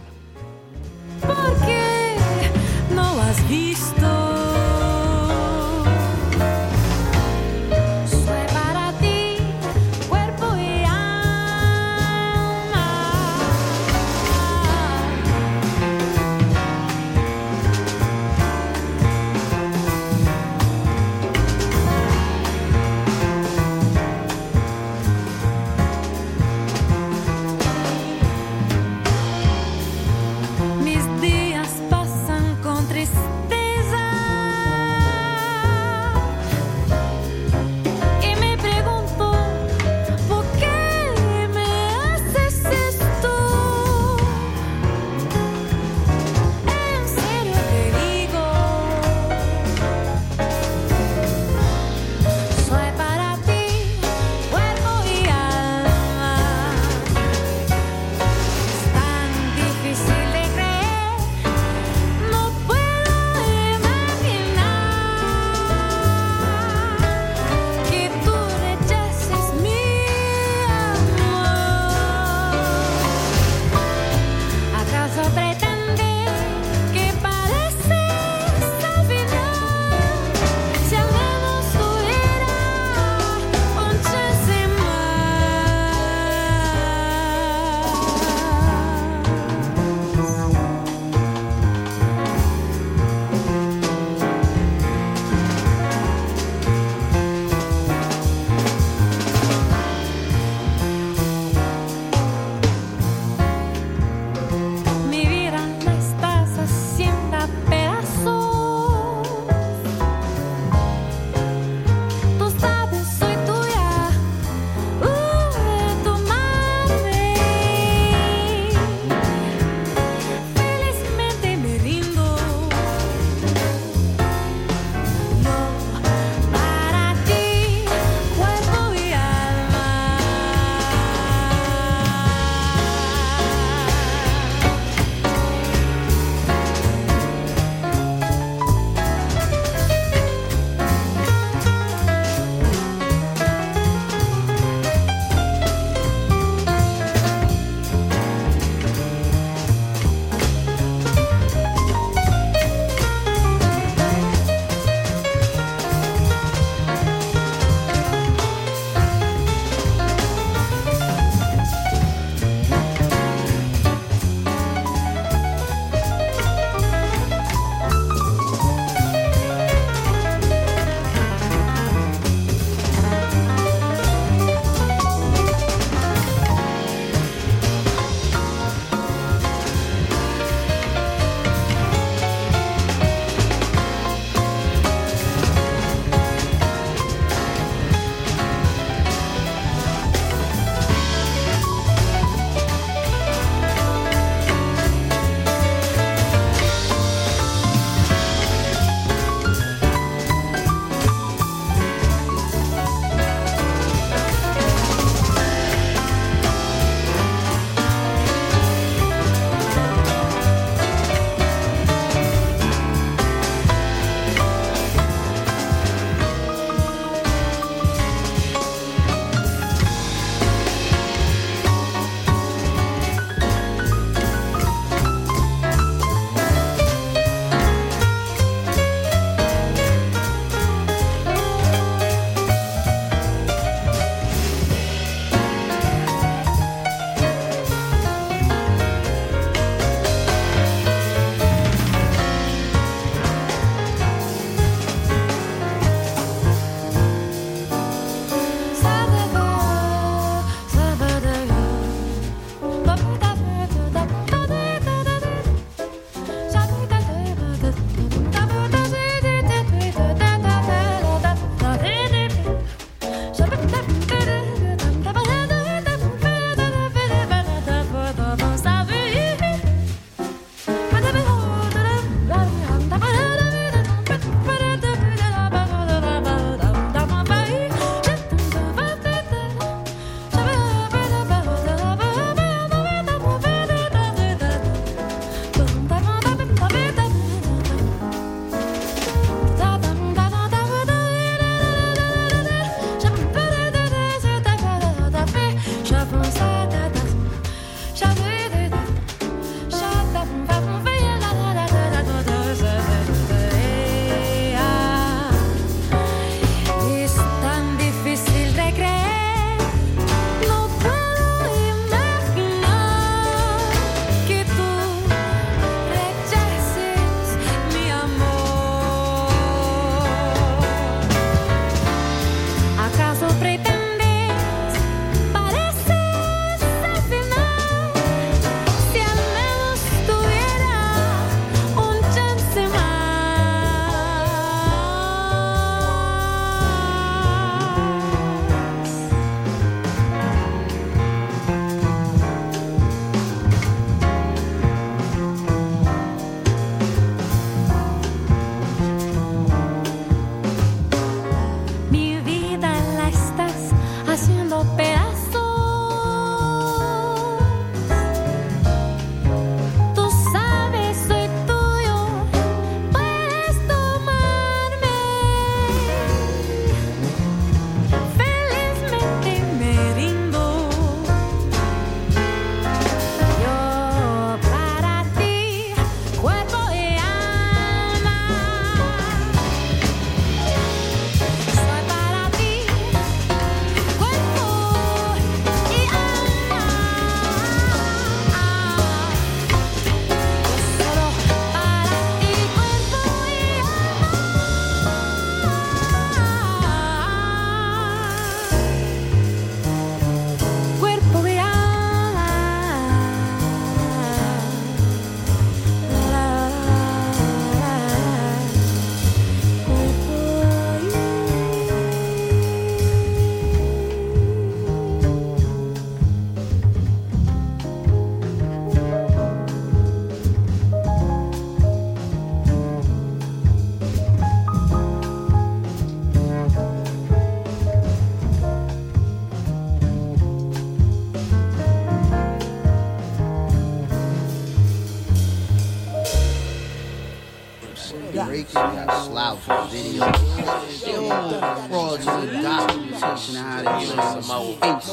[438.56, 440.86] out for videos.
[440.86, 441.30] They all
[441.68, 444.00] fraudulent documentation out here.
[444.00, 444.84] All up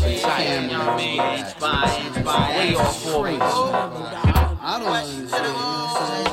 [0.00, 1.00] the camera.
[1.00, 5.30] Inch by inch by way off for I don't understand.
[5.30, 6.32] You know what I'm saying?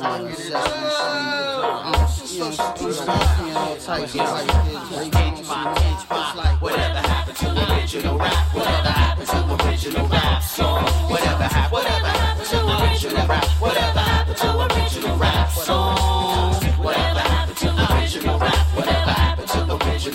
[0.00, 1.46] Turn on the sesame street.
[2.32, 7.74] You know, you know, all types of like Inch by inch by whatever happened to
[7.74, 8.54] original rap?
[8.54, 10.84] Whatever happened to original rap song?
[11.10, 11.72] Whatever happened?
[11.72, 13.44] Whatever happened to original rap?
[13.60, 14.05] Whatever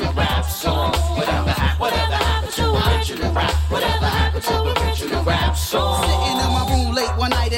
[0.01, 0.93] original rap song?
[1.15, 1.79] Whatever happened?
[1.79, 3.51] Whatever happened to original rap?
[3.69, 6.30] Whatever happened to original rap song?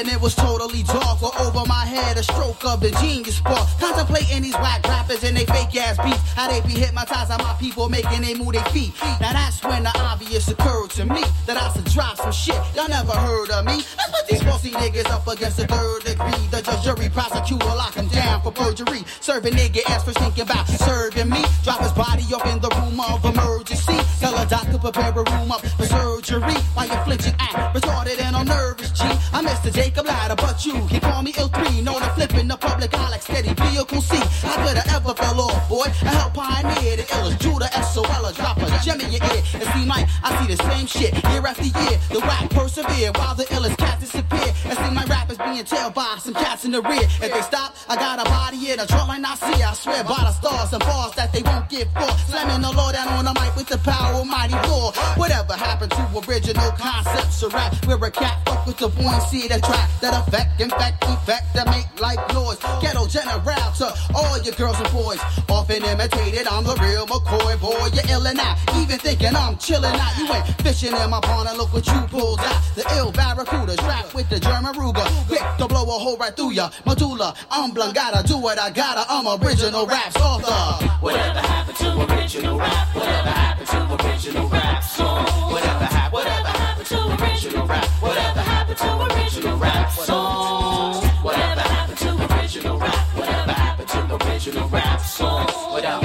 [0.03, 1.23] And it was totally dark.
[1.23, 3.67] Or over my head, a stroke of the genius spark.
[3.79, 6.19] Contemplating these whack rappers and they fake ass beats.
[6.35, 8.93] How they be hypnotized by my people making they move their feet.
[9.21, 12.59] Now that's when the obvious occurred to me that I should drop some shit.
[12.75, 13.77] Y'all never heard of me.
[13.97, 16.47] Let's put these bossy niggas up against the third degree.
[16.51, 19.03] The judge, jury, prosecutor lock him down for perjury.
[19.21, 21.43] Serving nigga ass for thinking about serving me.
[21.63, 23.97] Drop his body up in the room of emergency.
[24.19, 26.59] Tell a doctor prepare a room up for surgery.
[26.75, 29.03] While you flinching act retarded and I'm nervous, G.
[29.31, 29.71] I'm Mr.
[29.93, 31.81] Jacob Ladder, but you can call me ill three.
[31.81, 34.17] Known to flip in the public eye like steady vehicle C.
[34.41, 35.85] How could I ever fell off, boy?
[35.85, 38.31] I help pioneer the illest Judah SOL.
[38.33, 39.43] Drop a gem in your ear.
[39.53, 41.99] And see, Mike, I see the same shit year after year.
[42.09, 44.49] The rap persevere while the illest cats disappear.
[44.65, 47.05] And see my rappers being tailed by some cats in the rear.
[47.21, 49.61] If they stop, I got a body in a trunk like I see.
[49.61, 52.09] I swear by the stars and bars that they won't give for.
[52.33, 54.95] Slamming the law down on the mic with the power of mighty Lord.
[55.21, 57.75] Whatever happened to original concepts of rap?
[57.85, 59.61] We're a cat fuck with the buoyancy that
[60.01, 62.57] that affect, infect, effect that make life noise.
[62.81, 63.41] Ghetto general
[63.77, 65.19] to all your girls and boys.
[65.49, 67.89] Often imitated, I'm the real McCoy boy.
[67.93, 70.17] You're illin' out, even thinking I'm chillin' out.
[70.17, 72.61] You ain't fishing in my pond and look what you pulled out.
[72.75, 75.05] The ill barracuda strapped with the German Ruger.
[75.27, 76.69] Quick to blow a hole right through ya.
[76.85, 79.05] Medulla, I'm blunt, gotta do what I gotta.
[79.09, 80.85] I'm original raps author.
[81.01, 82.95] Whatever happened to original rap?
[82.95, 85.25] Whatever happened to original rap song?
[85.51, 86.13] Whatever happened?
[86.13, 87.85] Whatever happened to original rap?
[88.01, 89.72] Whatever happened to original rap
[90.13, 90.93] song?
[91.23, 93.07] Whatever happened to original rap?
[93.17, 95.47] Whatever happened to original rap song?
[95.47, 95.73] Whatever?
[95.73, 96.02] Whatever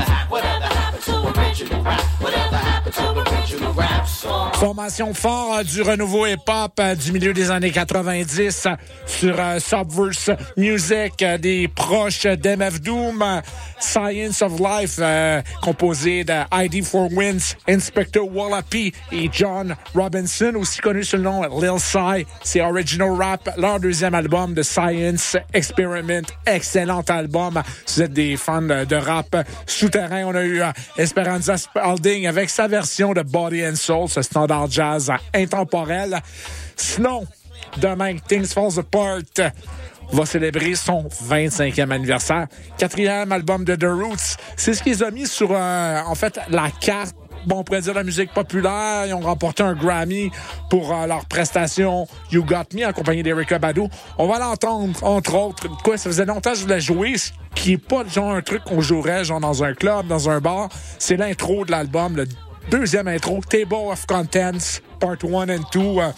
[4.55, 8.77] Formation fort euh, du renouveau hip-hop euh, du milieu des années 90 euh,
[9.07, 13.25] sur Subverse Music, des proches d'MF Doom,
[13.79, 15.01] Science of Life,
[15.63, 21.77] composé de ID4 Wins, Inspector Wallopy et John Robinson, aussi connu sous le nom Lil
[21.79, 22.27] Psy.
[22.43, 26.27] C'est Original Rap, leur deuxième album de Science Experiment.
[26.45, 27.63] Excellent album.
[27.87, 30.61] Si vous êtes des fans de, rap souterrain, on a eu
[30.97, 36.21] Esperanza Spalding avec sa version de Body and Soul, ce standard jazz intemporel.
[36.75, 37.25] Sinon,
[37.77, 39.53] demain, Things Falls Apart
[40.13, 42.49] va célébrer son 25e anniversaire.
[42.79, 44.37] Quatrième album de The Roots.
[44.57, 47.15] C'est ce qu'ils ont mis sur, euh, en fait, la carte
[47.47, 49.07] bon, on pourrait dire la musique populaire.
[49.07, 50.33] Ils ont remporté un Grammy
[50.69, 53.83] pour euh, leur prestation You Got Me en compagnie d'Erika Badu.
[54.19, 55.69] On va l'entendre, entre autres.
[55.85, 58.65] Quoi, ça faisait longtemps que je voulais jouer, ce qui est pas genre un truc
[58.65, 60.69] qu'on jouerait genre dans un club, dans un bar.
[60.99, 62.27] C'est l'intro de l'album, le
[62.71, 65.81] deuxième intro, Table of Contents, Part 1 and 2.
[65.81, 66.11] Euh,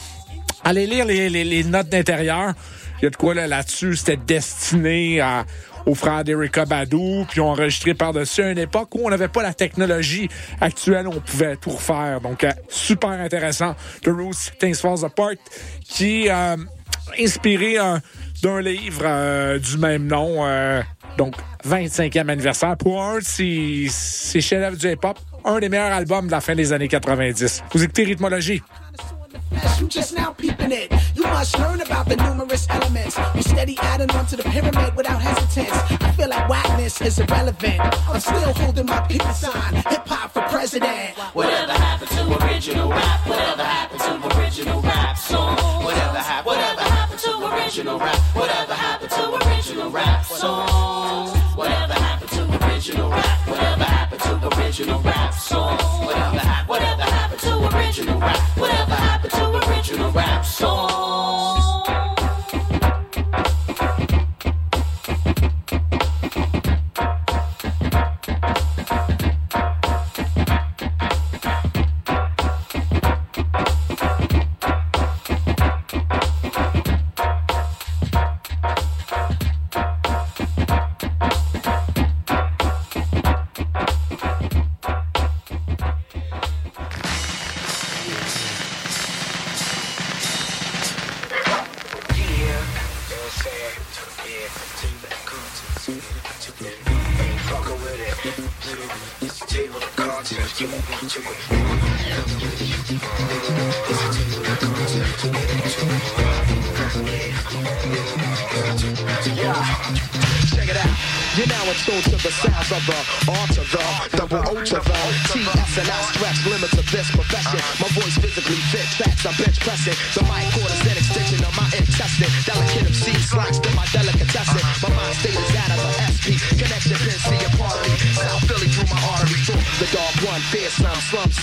[0.65, 2.55] allez lire les, les- les notes d'intérieur.
[3.01, 3.97] Il y a de quoi là, là-dessus.
[3.97, 5.45] C'était destiné à,
[5.87, 9.43] aux frères d'Erika Badu, puis ont enregistré par-dessus à une époque où on n'avait pas
[9.43, 10.29] la technologie
[10.61, 12.21] actuelle, on pouvait tout refaire.
[12.21, 13.75] Donc, euh, super intéressant.
[14.03, 15.35] The Roots, Things Falls Apart,
[15.89, 16.57] qui euh,
[17.19, 17.99] inspiré euh,
[18.43, 20.45] d'un livre euh, du même nom.
[21.17, 21.35] donc,
[21.67, 22.77] 25e anniversaire.
[22.77, 26.55] Pour un de ses, ses chefs-d'œuvre du hip-hop, un des meilleurs albums de la fin
[26.55, 27.63] des années 90.
[27.73, 28.63] Vous écoutez Rythmologie.
[29.79, 30.93] You just now peeping it.
[31.15, 33.17] You must learn about the numerous elements.
[33.35, 35.71] You steady adding on to the pyramid without hesitance.
[36.03, 37.81] I feel like whackness is irrelevant.
[38.09, 39.75] I'm still holding my peace sign.
[39.75, 41.17] Hip hop for president.
[41.33, 43.27] Whatever happened to original rap?
[43.27, 45.57] Whatever happened to original rap song?
[45.85, 46.47] Whatever happened?
[46.47, 48.19] Whatever happened to original rap?
[48.35, 51.40] Whatever happened to original rap song?
[51.61, 53.47] Whatever happened to original rap?
[53.47, 55.77] Whatever happened to original rap song?
[56.07, 56.39] Whatever?
[56.67, 58.39] Whatever happened to original rap?
[58.57, 61.60] Whatever happened to original rap song?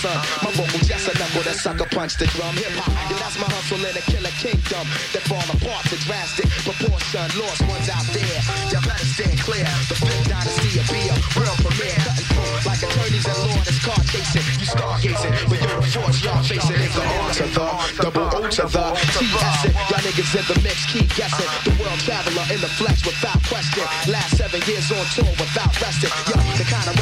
[0.08, 0.44] Son.
[0.44, 2.54] My vocal just a knuckle that sucker punch the drum.
[2.56, 4.86] Hip hop, yeah, that's my hustle in a killer kingdom.
[5.12, 7.26] That fall apart to drastic proportion.
[7.36, 8.40] Lost ones out there.
[8.72, 9.68] Y'all better stand clear.
[9.88, 12.00] The fifth dynasty will be a real premiere.
[12.00, 14.44] Cutting through like attorneys and law that's car chasing.
[14.60, 16.80] You stargazing, but you're the force y'all facing.
[16.80, 17.66] It's the R to the
[18.00, 19.58] double O to the TS.
[19.88, 21.50] Y'all niggas in the mix, keep guessing.
[21.66, 23.84] The world traveler in the flesh without question.
[24.08, 26.12] Last seven years on tour without resting.
[26.28, 26.97] Yo, the kind of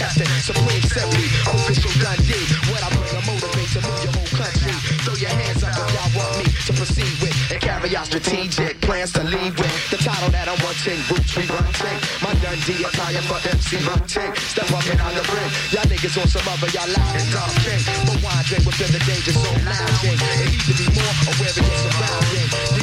[0.00, 0.32] testing.
[0.40, 2.48] Supreme simply, official Dundee.
[2.72, 4.72] What I bring, I motivate to move your whole country.
[5.04, 8.80] Throw your hands up if y'all want me to proceed with and carry out strategic
[8.80, 9.74] plans to lead with.
[9.92, 12.00] The title that I'm wanting, roots we run ting.
[12.24, 14.32] My Dundee attire for MC routine.
[14.48, 15.50] Step up and on the ring.
[15.68, 17.82] Y'all niggas on some other, y'all laughing dumb king.
[18.08, 20.16] But wandering within the danger zone lounging.
[20.16, 22.79] It needs to be more aware of your surrounding.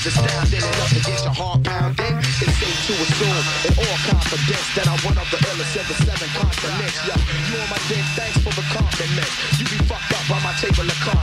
[0.00, 0.64] Is astounding.
[0.64, 2.16] Enough to get your heart pounding.
[2.24, 5.96] It's safe to assume in all confidence that I'm one of the illest of the
[6.08, 6.96] seven continents.
[7.04, 9.28] Yo, you on my dick, thanks for the compliment.
[9.60, 11.19] You be fucked up by my table of contents.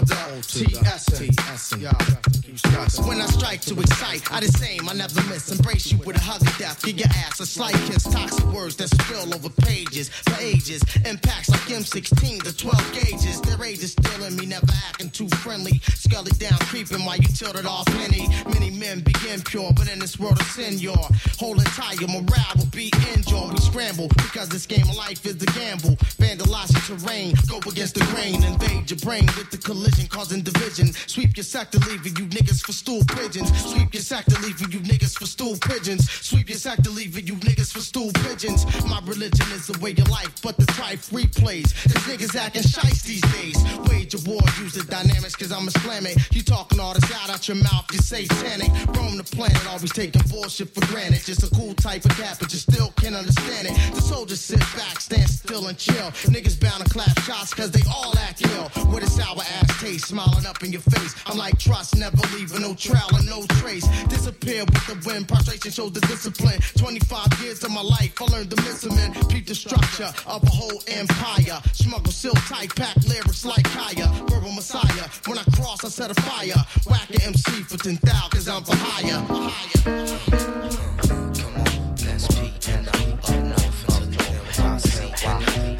[0.00, 3.06] Double to the T S N.
[3.06, 5.50] When I strike to excite, I the same, I never miss.
[5.50, 6.82] Embrace you with a hug of death.
[6.82, 8.04] Give your ass a slight kiss.
[8.04, 10.82] Toxic words that spill over pages for ages.
[11.04, 13.40] Impacts like M16 to 12 gauges.
[13.42, 15.80] Their age is still in me, never acting too friendly.
[15.94, 18.28] Scully down, creeping while you tilted off many.
[18.52, 20.98] Many men begin pure, but in this world of sin, your
[21.38, 23.52] whole entire morale will be injured.
[23.52, 25.96] We scramble because this game of life is a gamble.
[26.84, 30.92] Terrain, go against the grain, invade your brain with the collision, causing division.
[31.06, 33.48] Sweep your sack sector, leaving you niggas for stool pigeons.
[33.72, 36.10] Sweep your sack sector, leaving you niggas for stool pigeons.
[36.10, 38.66] Sweep your sack sector, leaving you niggas for stool pigeons.
[38.84, 41.72] My religion is the way of life, but the trife replays.
[41.92, 43.56] Cause niggas acting shice these days.
[43.88, 46.16] Wage a war, use the dynamics, cause I'm a slam it.
[46.34, 48.70] You talking all this out out your mouth, you satanic.
[48.96, 51.24] Roam the planet, always taking bullshit for granted.
[51.24, 53.94] Just a cool type of cat, but you still can't understand it.
[53.94, 56.10] The soldiers sit back, stand still and chill.
[56.28, 58.70] Niggas bound to clap shots, cause they all act ill.
[58.90, 61.14] With a sour ass taste, smiling up in your face.
[61.26, 63.86] I'm like, trust, never leaving no trail and no trace.
[64.08, 66.60] Disappear with the wind, prostration shows the discipline.
[66.78, 68.92] 25 years of my life, I learned the missing.
[69.28, 71.60] Peep the structure of a whole empire.
[71.72, 74.08] Smuggle silk tight, pack lyrics like Kaya.
[74.28, 76.64] Verbal messiah, when I cross, I set a fire.
[76.86, 79.52] Whack an MC for 10,000, cause I'm for hire.
[85.36, 85.73] Everybody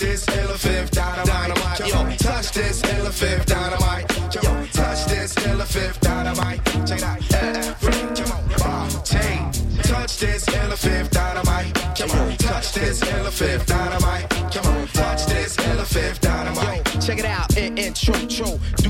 [0.00, 1.80] this elephant dynamite.
[1.80, 4.34] Yo, touch this elephant dynamite.
[4.34, 4.40] Yo,
[4.72, 6.64] touch this elephant dynamite.
[6.86, 7.20] Check it out.
[7.32, 8.10] Everybody
[9.82, 11.74] touch this elephant dynamite.
[11.96, 14.30] Come on, touch this elephant dynamite.
[14.52, 16.84] Come on, touch this elephant dynamite.
[17.00, 17.50] Check it out,
[17.94, 18.89] tro, do do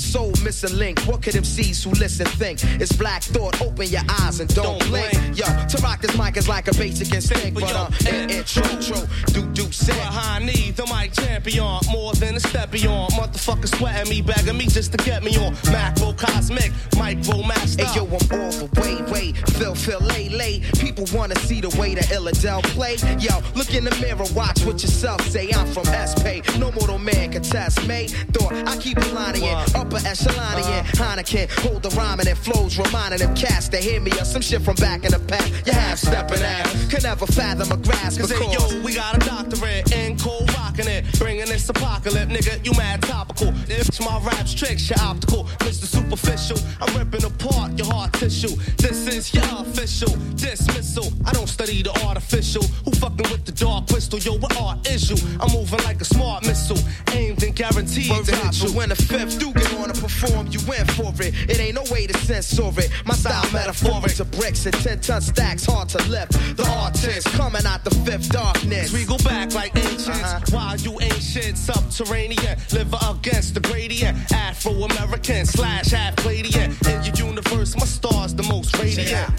[0.00, 1.00] the soul missing link.
[1.06, 2.62] What could MCs who listen think?
[2.80, 5.12] It's black thought, open your eyes and don't blink.
[5.36, 9.00] Yo, to rock this mic is like a basic instinct, but uh, in intro, tro,
[9.26, 10.00] do do synth.
[10.00, 13.12] Behind me, the mic champion, more than a step beyond.
[13.12, 15.54] Motherfucker sweating me, begging me just to get me on.
[15.70, 17.84] Macro cosmic, micro master.
[17.84, 20.60] Hey yo, I'm all the way, way, Phil, Phil, lay, lay.
[20.78, 22.96] People wanna see the way that Illadel play.
[23.18, 25.50] Yo, look in the mirror, watch what yourself say.
[25.52, 28.08] I'm from SP, no mortal man can test me.
[28.32, 29.56] Thought I keep it lining in,
[29.90, 30.64] upper echelon in.
[30.64, 30.82] Uh-huh.
[31.00, 34.42] Heineken, hold the rhyming and it flows, reminding them cats to hear me of some
[34.42, 35.66] shit from back in the past.
[35.66, 39.18] You half stepping out, can never fathom a grasp Cause hey, yo, we got a
[39.26, 41.04] doctorate in cold rocking it.
[41.18, 43.52] Bringing this apocalypse, nigga, you mad topical.
[43.68, 45.44] If my rap's tricks, you're optical.
[45.60, 45.86] Mr.
[45.86, 48.54] Superficial, I'm ripping apart your heart tissue.
[48.76, 51.12] This is your official dismissal.
[51.24, 52.62] I don't study the artificial.
[52.84, 54.18] Who fucking with the dark crystal?
[54.18, 55.16] Yo, what art is you?
[55.40, 56.78] I'm moving like a smart missile.
[57.12, 58.72] Aimed and guaranteed to hit you.
[58.72, 61.34] When the fifth do get on to perform, you in for it.
[61.48, 62.90] It ain't no way to censor it.
[63.04, 66.32] My style metaphoric to bricks and 10 ton stacks, hard to lift.
[66.56, 68.92] The artist coming out the fifth darkness.
[68.92, 70.08] We go back like ancients.
[70.08, 70.40] Uh-huh.
[70.50, 74.32] While you ancient, subterranean, live against the gradient.
[74.32, 76.76] Afro American slash half Palladian.
[76.88, 79.30] In your universe, my star's the most radiant.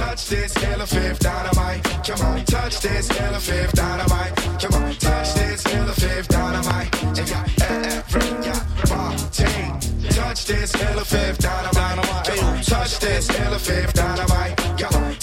[0.00, 1.84] Touch this hella fifth dynamite.
[2.06, 4.34] Come on, touch this hella fifth dynamite.
[4.58, 7.02] Come on, touch this hella fifth dynamite.
[7.02, 10.08] And yeah, every yeah, party.
[10.08, 12.24] Touch this hella fifth dynamite.
[12.26, 14.56] Come on, touch this hella fifth dynamite.
[14.78, 15.14] Come on,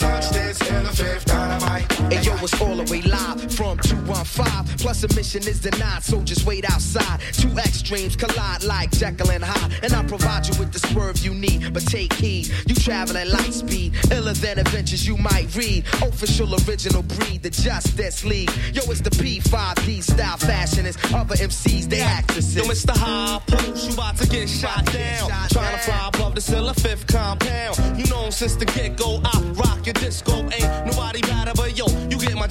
[2.28, 4.78] yo, it's all the way live from 215.
[4.78, 7.20] Plus, admission is denied, so just wait outside.
[7.32, 9.80] Two extremes collide like Jekyll and Hyde.
[9.84, 11.74] And I provide you with the swerve you need.
[11.74, 13.96] But take heed, you travel at light speed.
[14.12, 15.86] Iller than adventures you might read.
[16.02, 18.52] Official original breed, the Justice League.
[18.74, 21.00] Yo, it's the P5D style fashionist.
[21.14, 22.56] Other MCs, they actresses.
[22.56, 22.96] Yo, Mr.
[22.96, 25.30] High Post, you about to get shot down.
[25.50, 27.78] Trying to fly above the Silla Fifth compound.
[27.98, 30.34] You know, since the get go, I rock your disco.
[30.52, 31.37] Ain't nobody yo,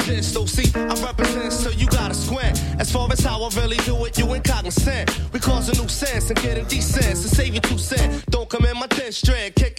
[0.06, 0.22] you.
[0.22, 2.62] So, see, I represent, so you gotta squint.
[2.78, 5.10] As far as how I really do it, you ain't cognizant.
[5.32, 7.16] We cause a new sense and getting decent.
[7.18, 8.24] So, save your two cents.
[8.30, 9.75] Don't come in my district, kicking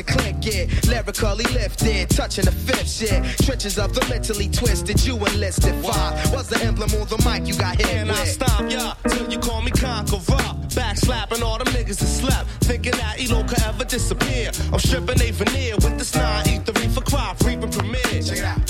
[0.00, 0.86] limited, click it.
[0.86, 3.22] Lyrically lifted, touching the fifth shit.
[3.44, 5.74] Trenches of the mentally twisted, you enlisted.
[5.84, 9.30] Five was the emblem on the mic you got hit And I stop ya till
[9.30, 10.56] you call me conqueror.
[10.74, 14.50] Back slapping all the niggas that slept, thinking that Elo could ever disappear.
[14.72, 18.22] I'm stripping a veneer with this nine, eat the reefer crop, reaping premiere.
[18.22, 18.66] Check it out.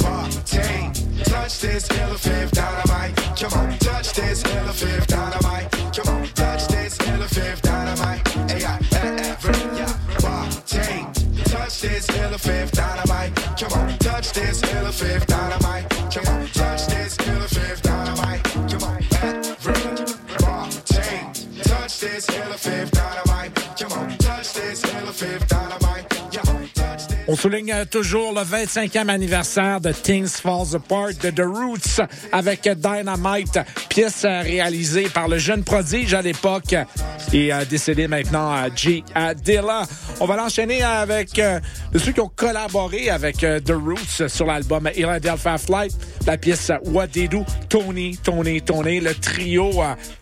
[0.00, 1.04] Party.
[1.24, 2.54] Touch this hella fifth
[14.94, 15.23] fair
[27.34, 32.00] On souligne euh, toujours le 25e anniversaire de Things Falls Apart de The Roots
[32.30, 33.58] avec Dynamite,
[33.88, 36.76] pièce euh, réalisée par le jeune prodige à l'époque
[37.32, 39.02] et euh, décédé maintenant à G.
[39.42, 39.82] Dilla.
[40.20, 45.92] On va l'enchaîner avec ceux qui ont collaboré avec The Roots sur l'album Philadelphia Flight,
[46.28, 49.72] la pièce What They Do, Tony, Tony, Tony, le trio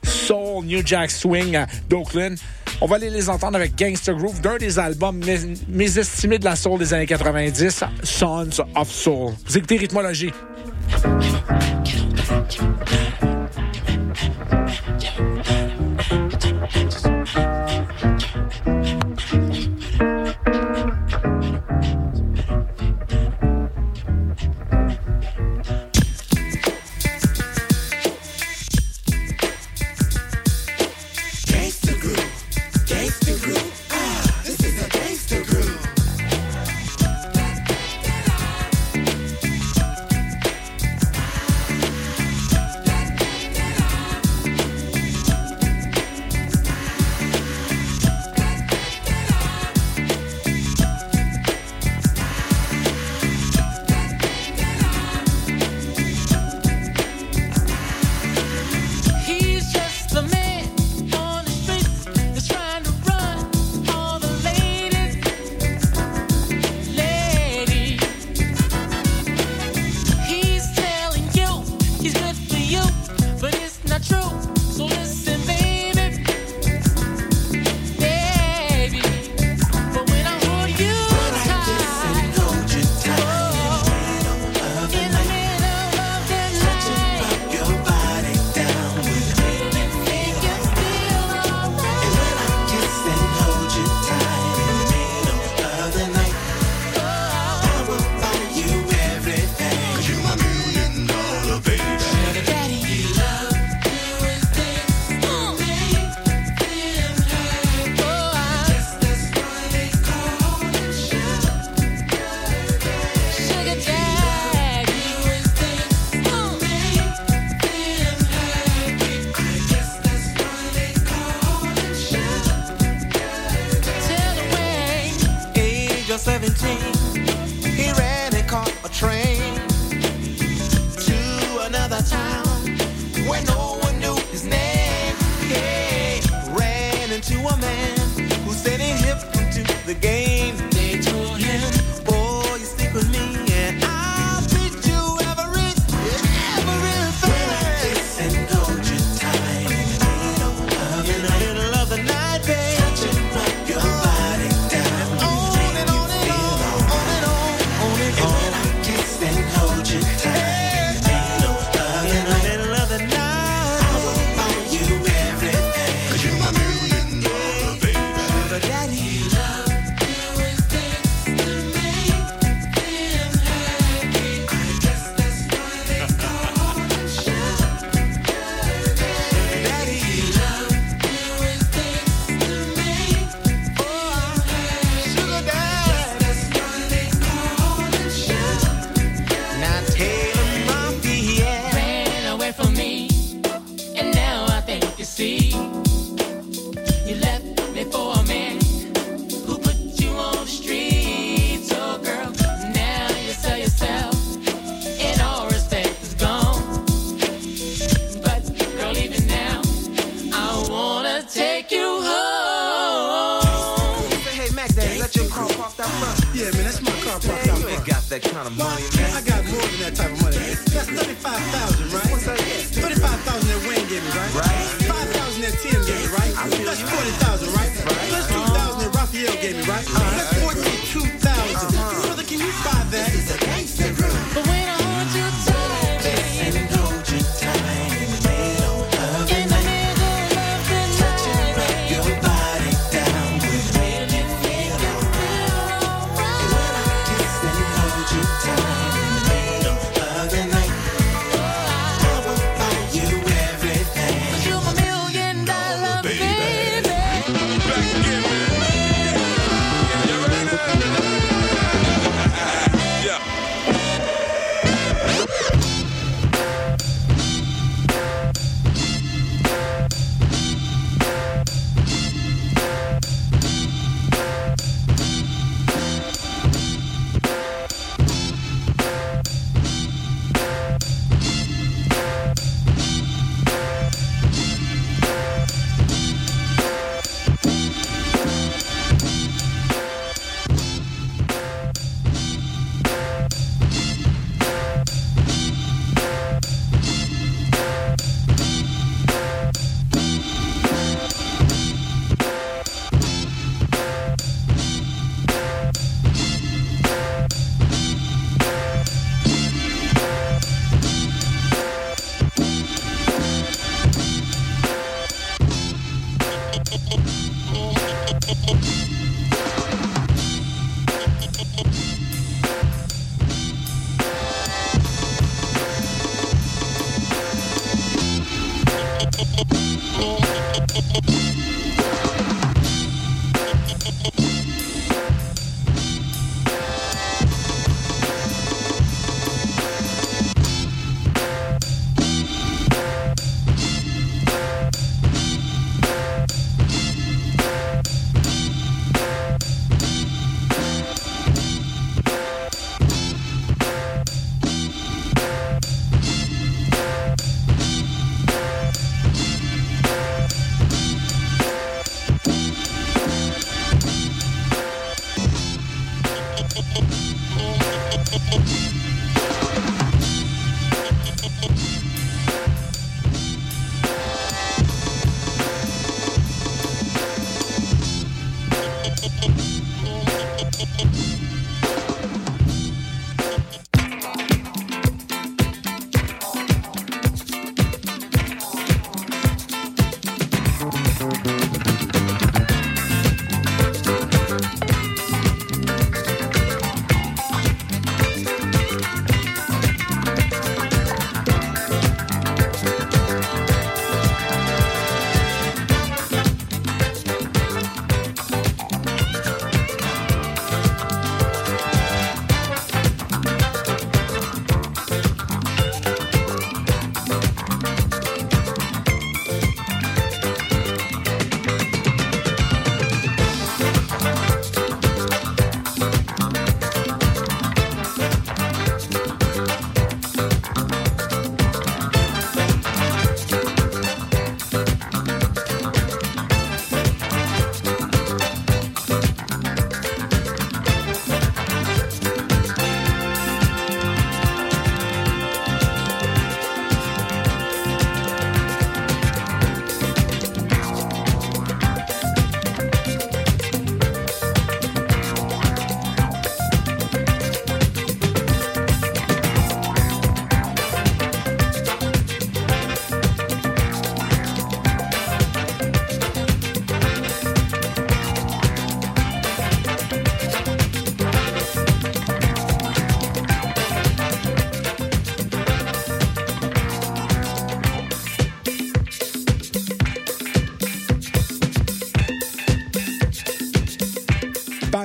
[0.02, 1.58] Soul New Jack Swing
[1.90, 2.36] d'Oakland.
[2.84, 6.44] On va aller les entendre avec Gangster Groove d'un des albums mes, mes estimés de
[6.44, 9.32] la soul des années 90, Sons of Soul.
[9.46, 10.32] Vous écoutez Rhythmologie.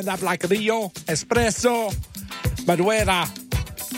[0.07, 1.89] Banda Black Rio, Espresso,
[2.65, 3.25] Maduera.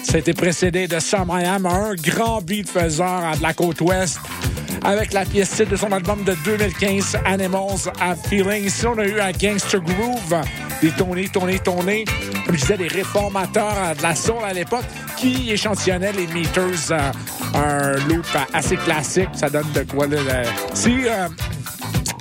[0.02, 4.20] C'était précédé de Sam I un grand beat faiseur de la côte ouest,
[4.84, 8.66] avec la pièce de son album de 2015, Animals Have Feelings.
[8.66, 10.42] Ici, on a eu un Gangster Groove,
[10.82, 12.06] des Tony, Tony, Tony,
[12.44, 17.12] comme je des réformateurs de la soul à l'époque, qui échantillonnaient les meters, euh,
[17.54, 19.30] un loop assez classique.
[19.34, 20.24] Ça donne de quoi, là.
[20.24, 21.30] là.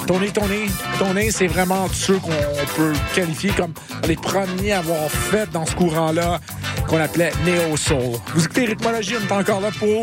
[0.08, 2.30] Tony, Tony, Tony, c'est vraiment ceux qu'on
[2.76, 3.74] peut qualifier comme
[4.06, 6.40] les premiers à avoir fait dans ce courant-là
[6.88, 8.16] qu'on appelait Neo Soul.
[8.34, 10.02] Vous écoutez Rythmologie, on est encore là pour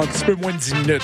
[0.00, 1.02] un petit peu moins de 10 minutes.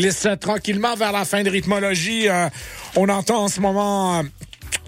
[0.00, 2.28] Glisse euh, tranquillement vers la fin de rythmologie.
[2.28, 2.48] Euh,
[2.96, 4.20] on entend en ce moment...
[4.20, 4.22] euh,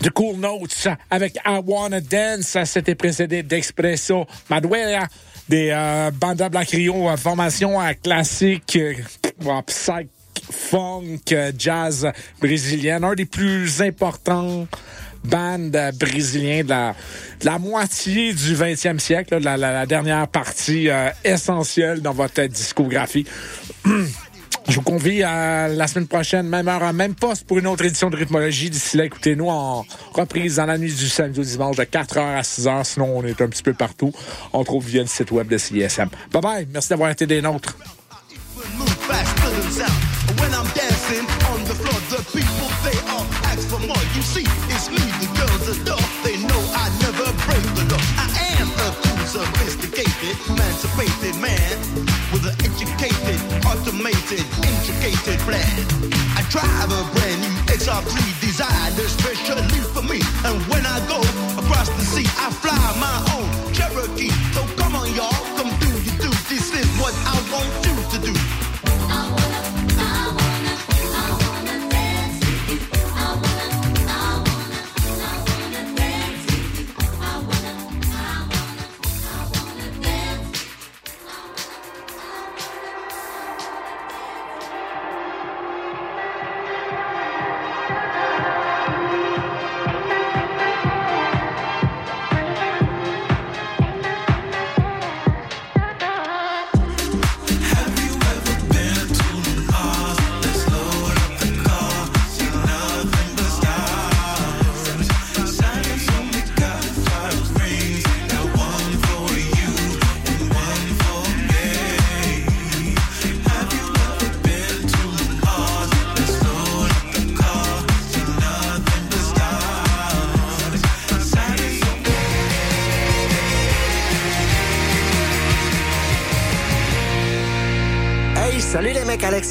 [0.03, 2.57] The Cool Notes avec I Wanna Dance.
[2.65, 5.07] C'était précédé d'Expresso Maduela
[5.49, 8.95] des euh, Banda Black Rio, euh, formation euh, classique, euh,
[9.67, 10.09] psych,
[10.51, 12.11] funk, euh, jazz
[12.41, 13.05] brésilienne.
[13.05, 14.67] Un des plus importants
[15.25, 22.01] bandes euh, brésiliens de la, moitié du 20e siècle, de la, dernière partie euh, essentielle
[22.01, 23.27] dans votre discographie.
[24.69, 28.11] Je vous convie à la semaine prochaine, même heure, même poste, pour une autre édition
[28.11, 28.71] de Rythmologie.
[28.71, 29.85] D'ici là, écoutez-nous en
[30.15, 32.85] reprise dans la nuit du samedi au dimanche de 4h à 6h.
[32.85, 34.13] Sinon, on est un petit peu partout.
[34.53, 36.09] On trouve via le site web de CISM.
[36.33, 36.69] Bye bye.
[36.73, 37.77] Merci d'avoir été des nôtres.
[53.93, 55.87] Automated, intricated plan.
[56.37, 60.21] I drive a brand new XR3 designed especially for me.
[60.45, 61.21] And when I go
[61.61, 64.33] across the sea, I fly my own Cherokee.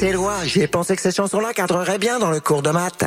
[0.00, 0.44] Et Éloi.
[0.44, 3.04] J'ai pensé que cette chanson-là cadrerait bien dans le cours de maths.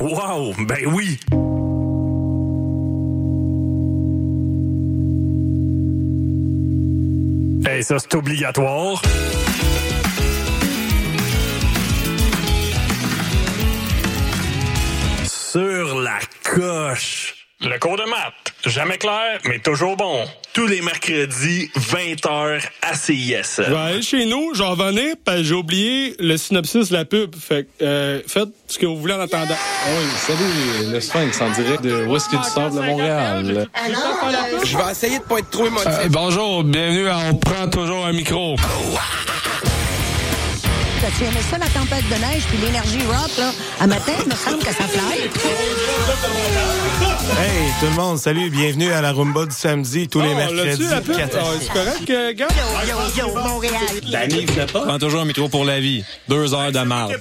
[0.00, 1.18] Wow, ben oui.
[7.66, 9.00] Hey, ça c'est obligatoire.
[15.24, 17.43] Sur la coche.
[17.64, 20.22] Le cours de maths, jamais clair, mais toujours bon.
[20.52, 23.56] Tous les mercredis, 20h à CIS.
[23.56, 26.94] Je vais aller chez nous, je vais revenir, parce que j'ai oublié le synopsis de
[26.94, 27.34] la pub.
[27.34, 29.56] Fait que, euh, faites ce que vous voulez en attendant.
[29.88, 33.66] Oui, salut, le Sphinx en direct de Whisky du Sable de Montréal?
[34.62, 35.88] Je vais essayer de pas être trop émotif.
[35.88, 38.56] Euh, bonjour, bienvenue à On prend toujours un micro.
[41.04, 43.52] T'as-tu aimé ça, la tempête de neige puis l'énergie rock, là?
[43.78, 45.20] À matin, il me semble que ça fly.
[47.38, 50.82] Hey, tout le monde, salut, bienvenue à la Rumba du samedi, tous les Oh, mercredis.
[50.84, 51.16] l'as-tu, la pub?
[51.18, 51.48] 4 à 6.
[51.60, 52.48] C'est correct, euh, gars?
[52.88, 53.74] Yo, yo, Montréal.
[54.10, 54.80] Danny, vous pas?
[54.86, 56.02] Prends toujours un micro pour la vie.
[56.26, 57.18] Deux heures de marde.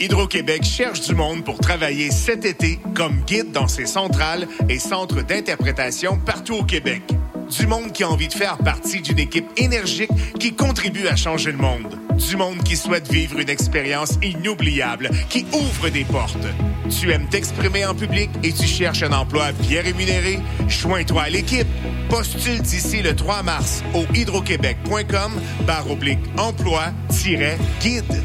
[0.00, 5.22] Hydro-Québec cherche du monde pour travailler cet été comme guide dans ses centrales et centres
[5.22, 7.02] d'interprétation partout au Québec.
[7.50, 11.52] Du monde qui a envie de faire partie d'une équipe énergique qui contribue à changer
[11.52, 11.98] le monde.
[12.28, 16.46] Du monde qui souhaite vivre une expérience inoubliable, qui ouvre des portes.
[16.88, 20.38] Tu aimes t'exprimer en public et tu cherches un emploi bien rémunéré?
[20.68, 21.68] Joins-toi à l'équipe.
[22.08, 25.32] Postule d'ici le 3 mars au hydroquebec.com
[25.66, 28.24] barre oblique emploi-guide.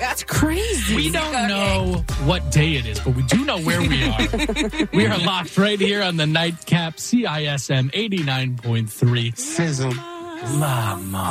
[0.00, 0.96] It's crazy.
[0.96, 4.86] We don't know what day it is, but we do know where we are.
[4.92, 9.36] we are locked right here on the nightcap CISM 89.3.
[9.38, 9.92] Sizzle.
[10.58, 11.30] Lama.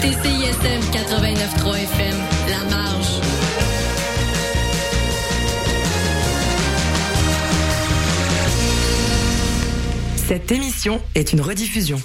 [0.00, 2.16] Vous écoutez CISM 89.3 FM,
[2.48, 3.20] La Marge.
[10.16, 12.00] Cette émission est une rediffusion.